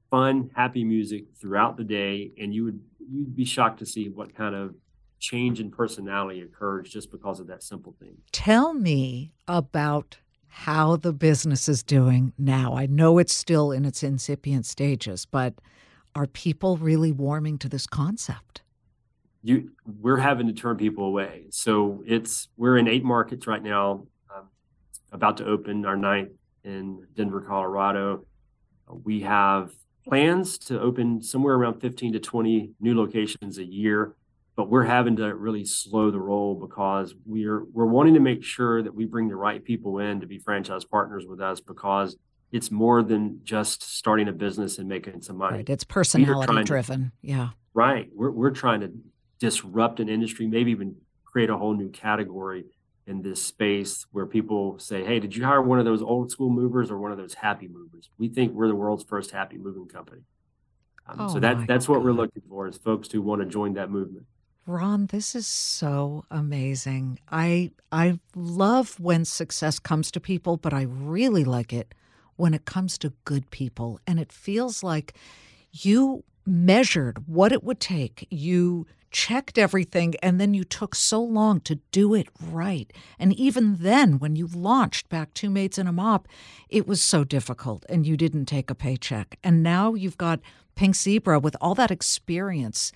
fun, 0.10 0.50
happy 0.56 0.84
music 0.84 1.26
throughout 1.40 1.78
the 1.78 1.84
day, 1.84 2.32
and 2.40 2.54
you 2.54 2.66
would 2.66 2.80
you'd 3.12 3.36
be 3.36 3.46
shocked 3.46 3.80
to 3.80 3.86
see 3.86 4.10
what 4.10 4.36
kind 4.36 4.56
of 4.56 4.76
change 5.20 5.60
in 5.60 5.72
personality 5.72 6.42
occurs 6.42 6.90
just 6.90 7.12
because 7.12 7.40
of 7.40 7.48
that 7.48 7.64
simple 7.64 7.96
thing. 8.00 8.18
Tell 8.32 8.74
me 8.74 9.32
about 9.48 10.18
how 10.48 10.96
the 10.96 11.14
business 11.14 11.68
is 11.68 11.84
doing 11.84 12.34
now. 12.38 12.76
I 12.76 12.86
know 12.86 13.18
it's 13.18 13.36
still 13.36 13.72
in 13.72 13.86
its 13.86 14.04
incipient 14.04 14.66
stages, 14.66 15.26
but 15.26 15.54
are 16.16 16.28
people 16.28 16.78
really 16.78 17.12
warming 17.12 17.58
to 17.60 17.70
this 17.70 17.86
concept? 17.86 18.62
You, 19.46 19.72
we're 19.86 20.18
having 20.18 20.48
to 20.48 20.54
turn 20.54 20.76
people 20.76 21.06
away. 21.06 21.46
So 21.52 22.04
it's 22.06 22.50
we're 22.58 22.78
in 22.78 22.88
eight 22.88 23.04
markets 23.04 23.46
right 23.46 23.62
now, 23.62 24.08
um, 24.36 24.50
about 25.12 25.38
to 25.38 25.46
open 25.46 25.86
our 25.86 25.96
ninth 25.96 26.32
in 26.64 27.06
Denver, 27.16 27.42
Colorado. 27.42 28.26
We 29.04 29.22
have 29.22 29.72
plans 30.08 30.58
to 30.58 30.80
open 30.82 31.22
somewhere 31.22 31.56
around 31.56 31.80
15 31.80 32.14
to 32.14 32.20
20 32.20 32.72
new 32.80 32.98
locations 32.98 33.58
a 33.58 33.66
year 33.66 34.16
but 34.56 34.70
we're 34.70 34.84
having 34.84 35.18
to 35.18 35.36
really 35.36 35.66
slow 35.66 36.12
the 36.12 36.20
roll 36.20 36.56
because 36.56 37.14
we're 37.26 37.66
we're 37.66 37.86
wanting 37.86 38.14
to 38.14 38.20
make 38.20 38.44
sure 38.44 38.82
that 38.82 38.94
we 38.94 39.06
bring 39.06 39.28
the 39.28 39.36
right 39.36 39.64
people 39.64 40.00
in 40.00 40.22
to 40.22 40.28
be 40.28 40.40
franchise 40.40 40.86
partners 40.86 41.26
with 41.28 41.42
us 41.42 41.60
because 41.60 42.16
it's 42.52 42.72
more 42.72 43.04
than 43.04 43.42
just 43.44 43.84
starting 43.84 44.28
a 44.30 44.32
business 44.32 44.78
and 44.78 44.88
making 44.88 45.22
some 45.22 45.38
money. 45.38 45.58
Right. 45.58 45.70
It's 45.70 45.84
personality 45.84 46.64
driven. 46.64 47.06
To, 47.06 47.12
yeah. 47.22 47.50
Right. 47.74 48.10
We're 48.14 48.32
we're 48.32 48.52
trying 48.52 48.82
to 48.82 48.92
disrupt 49.40 50.00
an 50.00 50.10
industry, 50.10 50.48
maybe 50.48 50.72
even 50.72 50.96
create 51.24 51.50
a 51.50 51.58
whole 51.58 51.74
new 51.74 51.90
category 51.90 52.66
in 53.08 53.22
this 53.22 53.42
space 53.42 54.06
where 54.12 54.26
people 54.26 54.80
say, 54.80 55.04
"Hey, 55.04 55.20
did 55.20 55.36
you 55.36 55.44
hire 55.44 55.62
one 55.62 55.80
of 55.80 55.86
those 55.86 56.02
old 56.02 56.32
school 56.32 56.50
movers 56.50 56.90
or 56.90 56.98
one 56.98 57.12
of 57.12 57.18
those 57.18 57.36
happy 57.36 57.68
movers?" 57.68 58.10
We 58.18 58.30
think 58.30 58.54
we're 58.54 58.68
the 58.68 58.76
world's 58.76 59.04
first 59.04 59.32
happy 59.32 59.58
moving 59.58 59.88
company. 59.88 60.22
Um, 61.08 61.22
oh 61.22 61.28
so 61.28 61.40
that 61.40 61.68
that's 61.68 61.88
what 61.88 62.04
we're 62.04 62.14
looking 62.14 62.42
for 62.50 62.68
is 62.68 62.78
folks 62.78 63.12
who 63.12 63.22
want 63.22 63.42
to 63.42 63.48
join 63.48 63.74
that 63.74 63.92
movement. 63.92 64.26
Ron, 64.68 65.06
this 65.08 65.36
is 65.36 65.46
so 65.46 66.26
amazing. 66.32 67.20
I 67.30 67.72
I 67.92 68.20
love 68.36 69.00
when 69.00 69.24
success 69.24 69.78
comes 69.78 70.10
to 70.12 70.20
people, 70.20 70.58
but 70.58 70.74
I 70.74 70.84
really 70.84 71.44
like 71.44 71.72
it 71.72 71.94
when 72.36 72.54
it 72.56 72.66
comes 72.66 72.98
to 73.00 73.14
good 73.26 73.52
people. 73.52 74.00
And 74.08 74.20
it 74.20 74.32
feels 74.32 74.82
like 74.82 75.14
you 75.72 76.24
measured 76.46 77.28
what 77.28 77.52
it 77.52 77.64
would 77.64 77.80
take. 77.80 78.28
You 78.32 78.88
checked 79.16 79.58
everything 79.58 80.14
and 80.22 80.42
then 80.42 80.54
you 80.54 80.66
took 80.66 80.94
so 80.94 81.24
long 81.24 81.62
to 81.62 81.76
do 81.92 82.14
it 82.14 82.28
right. 82.52 82.92
And 83.18 83.32
even 83.32 83.78
then, 83.78 84.20
when 84.20 84.36
you 84.36 84.46
launched 84.48 85.08
back 85.08 85.34
Two 85.34 85.50
Maids 85.50 85.78
and 85.78 85.88
a 85.88 85.94
Mop, 85.94 86.28
it 86.68 86.86
was 86.86 87.02
so 87.02 87.24
difficult 87.24 87.86
and 87.88 88.06
you 88.06 88.18
didn't 88.18 88.46
take 88.46 88.70
a 88.70 88.76
paycheck. 88.76 89.40
And 89.42 89.64
now 89.64 89.94
you've 89.94 90.18
got 90.18 90.42
Pink 90.76 90.96
Zebra 90.96 91.40
with 91.40 91.56
all 91.62 91.76
that 91.76 91.92
experience 91.92 92.92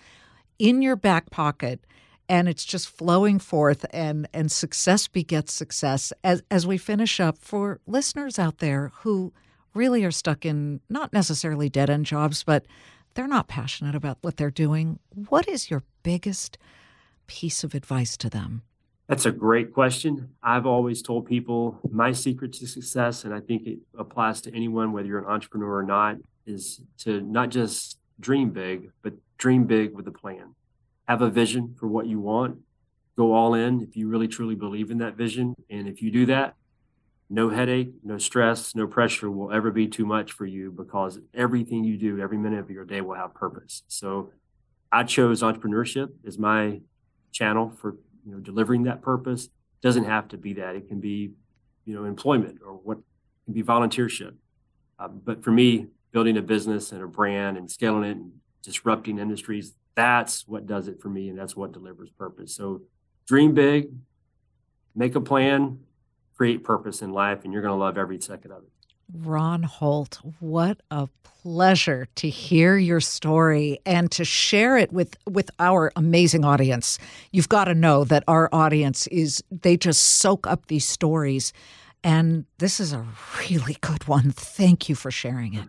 in 0.59 0.81
your 0.81 0.97
back 0.97 1.29
pocket 1.29 1.79
and 2.27 2.49
it's 2.49 2.65
just 2.65 2.89
flowing 2.89 3.39
forth 3.39 3.85
and 3.91 4.27
and 4.33 4.51
success 4.51 5.07
begets 5.07 5.53
success 5.53 6.11
as 6.21 6.43
as 6.51 6.67
we 6.67 6.77
finish 6.77 7.21
up 7.21 7.37
for 7.37 7.79
listeners 7.87 8.37
out 8.37 8.57
there 8.57 8.91
who 9.03 9.31
really 9.73 10.03
are 10.03 10.11
stuck 10.11 10.45
in 10.45 10.81
not 10.89 11.13
necessarily 11.13 11.69
dead 11.69 11.89
end 11.89 12.05
jobs 12.05 12.43
but 12.43 12.65
they're 13.13 13.25
not 13.25 13.47
passionate 13.47 13.95
about 13.95 14.17
what 14.19 14.35
they're 14.35 14.51
doing 14.51 14.99
what 15.29 15.47
is 15.47 15.71
your 15.71 15.81
biggest 16.03 16.57
piece 17.27 17.63
of 17.63 17.73
advice 17.73 18.17
to 18.17 18.29
them 18.29 18.61
that's 19.07 19.25
a 19.25 19.31
great 19.31 19.73
question 19.73 20.29
i've 20.41 20.65
always 20.65 21.01
told 21.01 21.25
people 21.25 21.79
my 21.91 22.11
secret 22.11 22.53
to 22.53 22.67
success 22.67 23.23
and 23.23 23.33
i 23.33 23.39
think 23.39 23.65
it 23.67 23.79
applies 23.97 24.41
to 24.41 24.53
anyone 24.55 24.91
whether 24.91 25.07
you're 25.07 25.19
an 25.19 25.25
entrepreneur 25.25 25.77
or 25.77 25.83
not 25.83 26.17
is 26.45 26.81
to 26.97 27.21
not 27.21 27.49
just 27.49 27.99
dream 28.19 28.49
big 28.49 28.91
but 29.01 29.13
dream 29.39 29.63
big 29.63 29.95
with 29.95 30.07
a 30.07 30.11
plan. 30.11 30.53
Have 31.07 31.23
a 31.23 31.29
vision 31.29 31.75
for 31.79 31.87
what 31.87 32.05
you 32.05 32.19
want. 32.19 32.59
Go 33.17 33.33
all 33.33 33.55
in 33.55 33.81
if 33.81 33.97
you 33.97 34.07
really 34.07 34.27
truly 34.27 34.53
believe 34.53 34.91
in 34.91 34.99
that 34.99 35.15
vision. 35.15 35.55
And 35.69 35.87
if 35.87 36.03
you 36.03 36.11
do 36.11 36.27
that, 36.27 36.53
no 37.29 37.49
headache, 37.49 37.91
no 38.03 38.17
stress, 38.17 38.75
no 38.75 38.85
pressure 38.85 39.31
will 39.31 39.51
ever 39.51 39.71
be 39.71 39.87
too 39.87 40.05
much 40.05 40.33
for 40.33 40.45
you 40.45 40.71
because 40.71 41.19
everything 41.33 41.83
you 41.83 41.97
do, 41.97 42.19
every 42.19 42.37
minute 42.37 42.59
of 42.59 42.69
your 42.69 42.85
day 42.85 43.01
will 43.01 43.15
have 43.15 43.33
purpose. 43.33 43.83
So 43.87 44.31
I 44.91 45.03
chose 45.03 45.41
entrepreneurship 45.41 46.09
as 46.25 46.37
my 46.37 46.81
channel 47.31 47.69
for 47.69 47.95
you 48.25 48.33
know 48.33 48.39
delivering 48.39 48.83
that 48.83 49.01
purpose. 49.01 49.45
It 49.45 49.81
doesn't 49.81 50.05
have 50.05 50.27
to 50.29 50.37
be 50.37 50.53
that. 50.53 50.75
It 50.75 50.87
can 50.87 50.99
be, 50.99 51.31
you 51.85 51.95
know, 51.95 52.05
employment 52.05 52.59
or 52.65 52.73
what 52.73 52.97
can 53.45 53.53
be 53.53 53.63
volunteership. 53.63 54.33
Uh, 54.97 55.07
but 55.07 55.43
for 55.43 55.51
me, 55.51 55.87
building 56.11 56.37
a 56.37 56.41
business 56.41 56.91
and 56.91 57.01
a 57.01 57.07
brand 57.07 57.57
and 57.57 57.69
scaling 57.69 58.03
it 58.03 58.17
and 58.17 58.31
disrupting 58.63 59.19
industries. 59.19 59.75
That's 59.95 60.47
what 60.47 60.65
does 60.65 60.87
it 60.87 61.01
for 61.01 61.09
me, 61.09 61.29
and 61.29 61.37
that's 61.37 61.55
what 61.55 61.71
delivers 61.71 62.09
purpose. 62.09 62.55
So 62.55 62.81
dream 63.27 63.53
big, 63.53 63.89
make 64.95 65.15
a 65.15 65.21
plan, 65.21 65.79
create 66.35 66.63
purpose 66.63 67.01
in 67.01 67.11
life, 67.11 67.43
and 67.43 67.53
you're 67.53 67.61
going 67.61 67.73
to 67.73 67.79
love 67.79 67.97
every 67.97 68.19
second 68.21 68.51
of 68.51 68.63
it. 68.63 68.78
Ron 69.13 69.63
Holt, 69.63 70.19
what 70.39 70.81
a 70.91 71.07
pleasure 71.23 72.07
to 72.15 72.29
hear 72.29 72.77
your 72.77 72.99
story 72.99 73.79
and 73.85 74.11
to 74.11 74.25
share 74.25 74.77
it 74.77 74.91
with 74.91 75.15
with 75.25 75.49
our 75.59 75.91
amazing 75.95 76.45
audience. 76.45 76.99
You've 77.31 77.49
got 77.49 77.65
to 77.65 77.73
know 77.73 78.03
that 78.03 78.23
our 78.27 78.49
audience 78.51 79.07
is 79.07 79.43
they 79.49 79.77
just 79.77 80.01
soak 80.01 80.45
up 80.45 80.67
these 80.67 80.87
stories 80.87 81.53
and 82.03 82.45
this 82.59 82.79
is 82.79 82.93
a 82.93 83.05
really 83.49 83.77
good 83.81 84.07
one. 84.07 84.31
Thank 84.31 84.89
you 84.89 84.95
for 84.95 85.11
sharing 85.11 85.53
it. 85.53 85.67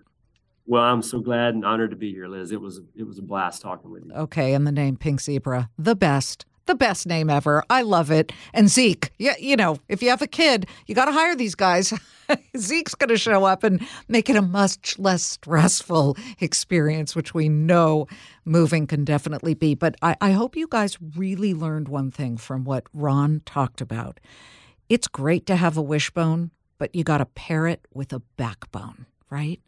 Well, 0.66 0.84
I'm 0.84 1.02
so 1.02 1.20
glad 1.20 1.54
and 1.54 1.64
honored 1.64 1.90
to 1.90 1.96
be 1.96 2.12
here, 2.12 2.28
Liz. 2.28 2.52
It 2.52 2.60
was 2.60 2.80
it 2.94 3.04
was 3.04 3.18
a 3.18 3.22
blast 3.22 3.62
talking 3.62 3.90
with 3.90 4.04
you. 4.04 4.12
Okay, 4.12 4.54
and 4.54 4.66
the 4.66 4.72
name 4.72 4.96
Pink 4.96 5.20
Zebra, 5.20 5.70
the 5.78 5.96
best, 5.96 6.46
the 6.70 6.76
best 6.76 7.04
name 7.04 7.28
ever. 7.28 7.64
I 7.68 7.82
love 7.82 8.12
it. 8.12 8.30
And 8.54 8.68
Zeke, 8.68 9.10
yeah, 9.18 9.34
you 9.40 9.56
know, 9.56 9.78
if 9.88 10.04
you 10.04 10.10
have 10.10 10.22
a 10.22 10.28
kid, 10.28 10.68
you 10.86 10.94
got 10.94 11.06
to 11.06 11.12
hire 11.12 11.34
these 11.34 11.56
guys. 11.56 11.92
Zeke's 12.56 12.94
going 12.94 13.08
to 13.08 13.16
show 13.16 13.44
up 13.44 13.64
and 13.64 13.84
make 14.06 14.30
it 14.30 14.36
a 14.36 14.42
much 14.42 14.96
less 14.96 15.24
stressful 15.24 16.16
experience, 16.38 17.16
which 17.16 17.34
we 17.34 17.48
know 17.48 18.06
moving 18.44 18.86
can 18.86 19.04
definitely 19.04 19.54
be. 19.54 19.74
But 19.74 19.96
I, 20.00 20.16
I 20.20 20.30
hope 20.30 20.54
you 20.54 20.68
guys 20.70 20.96
really 21.16 21.54
learned 21.54 21.88
one 21.88 22.12
thing 22.12 22.36
from 22.36 22.62
what 22.62 22.84
Ron 22.94 23.42
talked 23.44 23.80
about. 23.80 24.20
It's 24.88 25.08
great 25.08 25.46
to 25.46 25.56
have 25.56 25.76
a 25.76 25.82
wishbone, 25.82 26.52
but 26.78 26.94
you 26.94 27.02
got 27.02 27.18
to 27.18 27.26
pair 27.26 27.66
it 27.66 27.84
with 27.92 28.12
a 28.12 28.20
backbone, 28.36 29.06
right? 29.28 29.60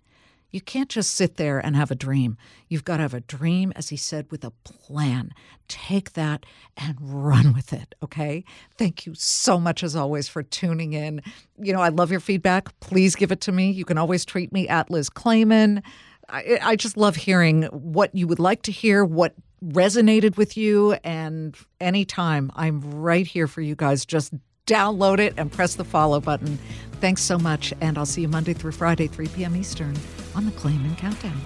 You 0.52 0.60
can't 0.60 0.90
just 0.90 1.14
sit 1.14 1.36
there 1.36 1.58
and 1.58 1.74
have 1.74 1.90
a 1.90 1.94
dream. 1.94 2.36
You've 2.68 2.84
got 2.84 2.98
to 2.98 3.02
have 3.02 3.14
a 3.14 3.20
dream, 3.20 3.72
as 3.74 3.88
he 3.88 3.96
said, 3.96 4.30
with 4.30 4.44
a 4.44 4.50
plan. 4.64 5.32
Take 5.66 6.12
that 6.12 6.44
and 6.76 6.96
run 7.00 7.54
with 7.54 7.72
it. 7.72 7.94
Okay. 8.02 8.44
Thank 8.76 9.06
you 9.06 9.14
so 9.14 9.58
much, 9.58 9.82
as 9.82 9.96
always, 9.96 10.28
for 10.28 10.42
tuning 10.42 10.92
in. 10.92 11.22
You 11.58 11.72
know, 11.72 11.80
I 11.80 11.88
love 11.88 12.10
your 12.10 12.20
feedback. 12.20 12.78
Please 12.80 13.16
give 13.16 13.32
it 13.32 13.40
to 13.42 13.52
me. 13.52 13.70
You 13.70 13.86
can 13.86 13.96
always 13.96 14.26
tweet 14.26 14.52
me 14.52 14.68
at 14.68 14.90
Liz 14.90 15.08
Claman. 15.08 15.82
I, 16.28 16.58
I 16.62 16.76
just 16.76 16.98
love 16.98 17.16
hearing 17.16 17.62
what 17.64 18.14
you 18.14 18.26
would 18.26 18.38
like 18.38 18.62
to 18.62 18.72
hear, 18.72 19.04
what 19.04 19.34
resonated 19.64 20.36
with 20.36 20.56
you. 20.56 20.92
And 21.02 21.56
anytime, 21.80 22.52
I'm 22.54 22.80
right 22.80 23.26
here 23.26 23.46
for 23.46 23.62
you 23.62 23.74
guys. 23.74 24.04
Just 24.04 24.34
download 24.66 25.18
it, 25.18 25.34
and 25.36 25.50
press 25.50 25.74
the 25.74 25.84
follow 25.84 26.20
button. 26.20 26.56
Thanks 27.00 27.22
so 27.22 27.36
much, 27.36 27.74
and 27.80 27.98
I'll 27.98 28.06
see 28.06 28.22
you 28.22 28.28
Monday 28.28 28.52
through 28.52 28.72
Friday, 28.72 29.08
3 29.08 29.26
p.m. 29.28 29.56
Eastern 29.56 29.96
on 30.34 30.44
the 30.46 30.52
Claman 30.52 30.96
Countdown. 30.96 31.40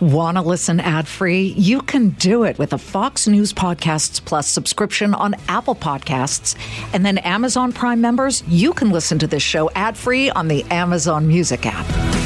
Want 0.00 0.36
to 0.36 0.42
listen 0.42 0.78
ad 0.78 1.08
free? 1.08 1.54
You 1.56 1.80
can 1.80 2.10
do 2.10 2.44
it 2.44 2.58
with 2.58 2.74
a 2.74 2.78
Fox 2.78 3.26
News 3.26 3.54
Podcasts 3.54 4.22
Plus 4.22 4.46
subscription 4.46 5.14
on 5.14 5.34
Apple 5.48 5.74
Podcasts. 5.74 6.54
And 6.92 7.04
then 7.04 7.16
Amazon 7.18 7.72
Prime 7.72 8.02
members, 8.02 8.42
you 8.46 8.74
can 8.74 8.90
listen 8.90 9.18
to 9.20 9.26
this 9.26 9.42
show 9.42 9.70
ad 9.70 9.96
free 9.96 10.28
on 10.28 10.48
the 10.48 10.64
Amazon 10.64 11.26
Music 11.26 11.64
app. 11.64 12.25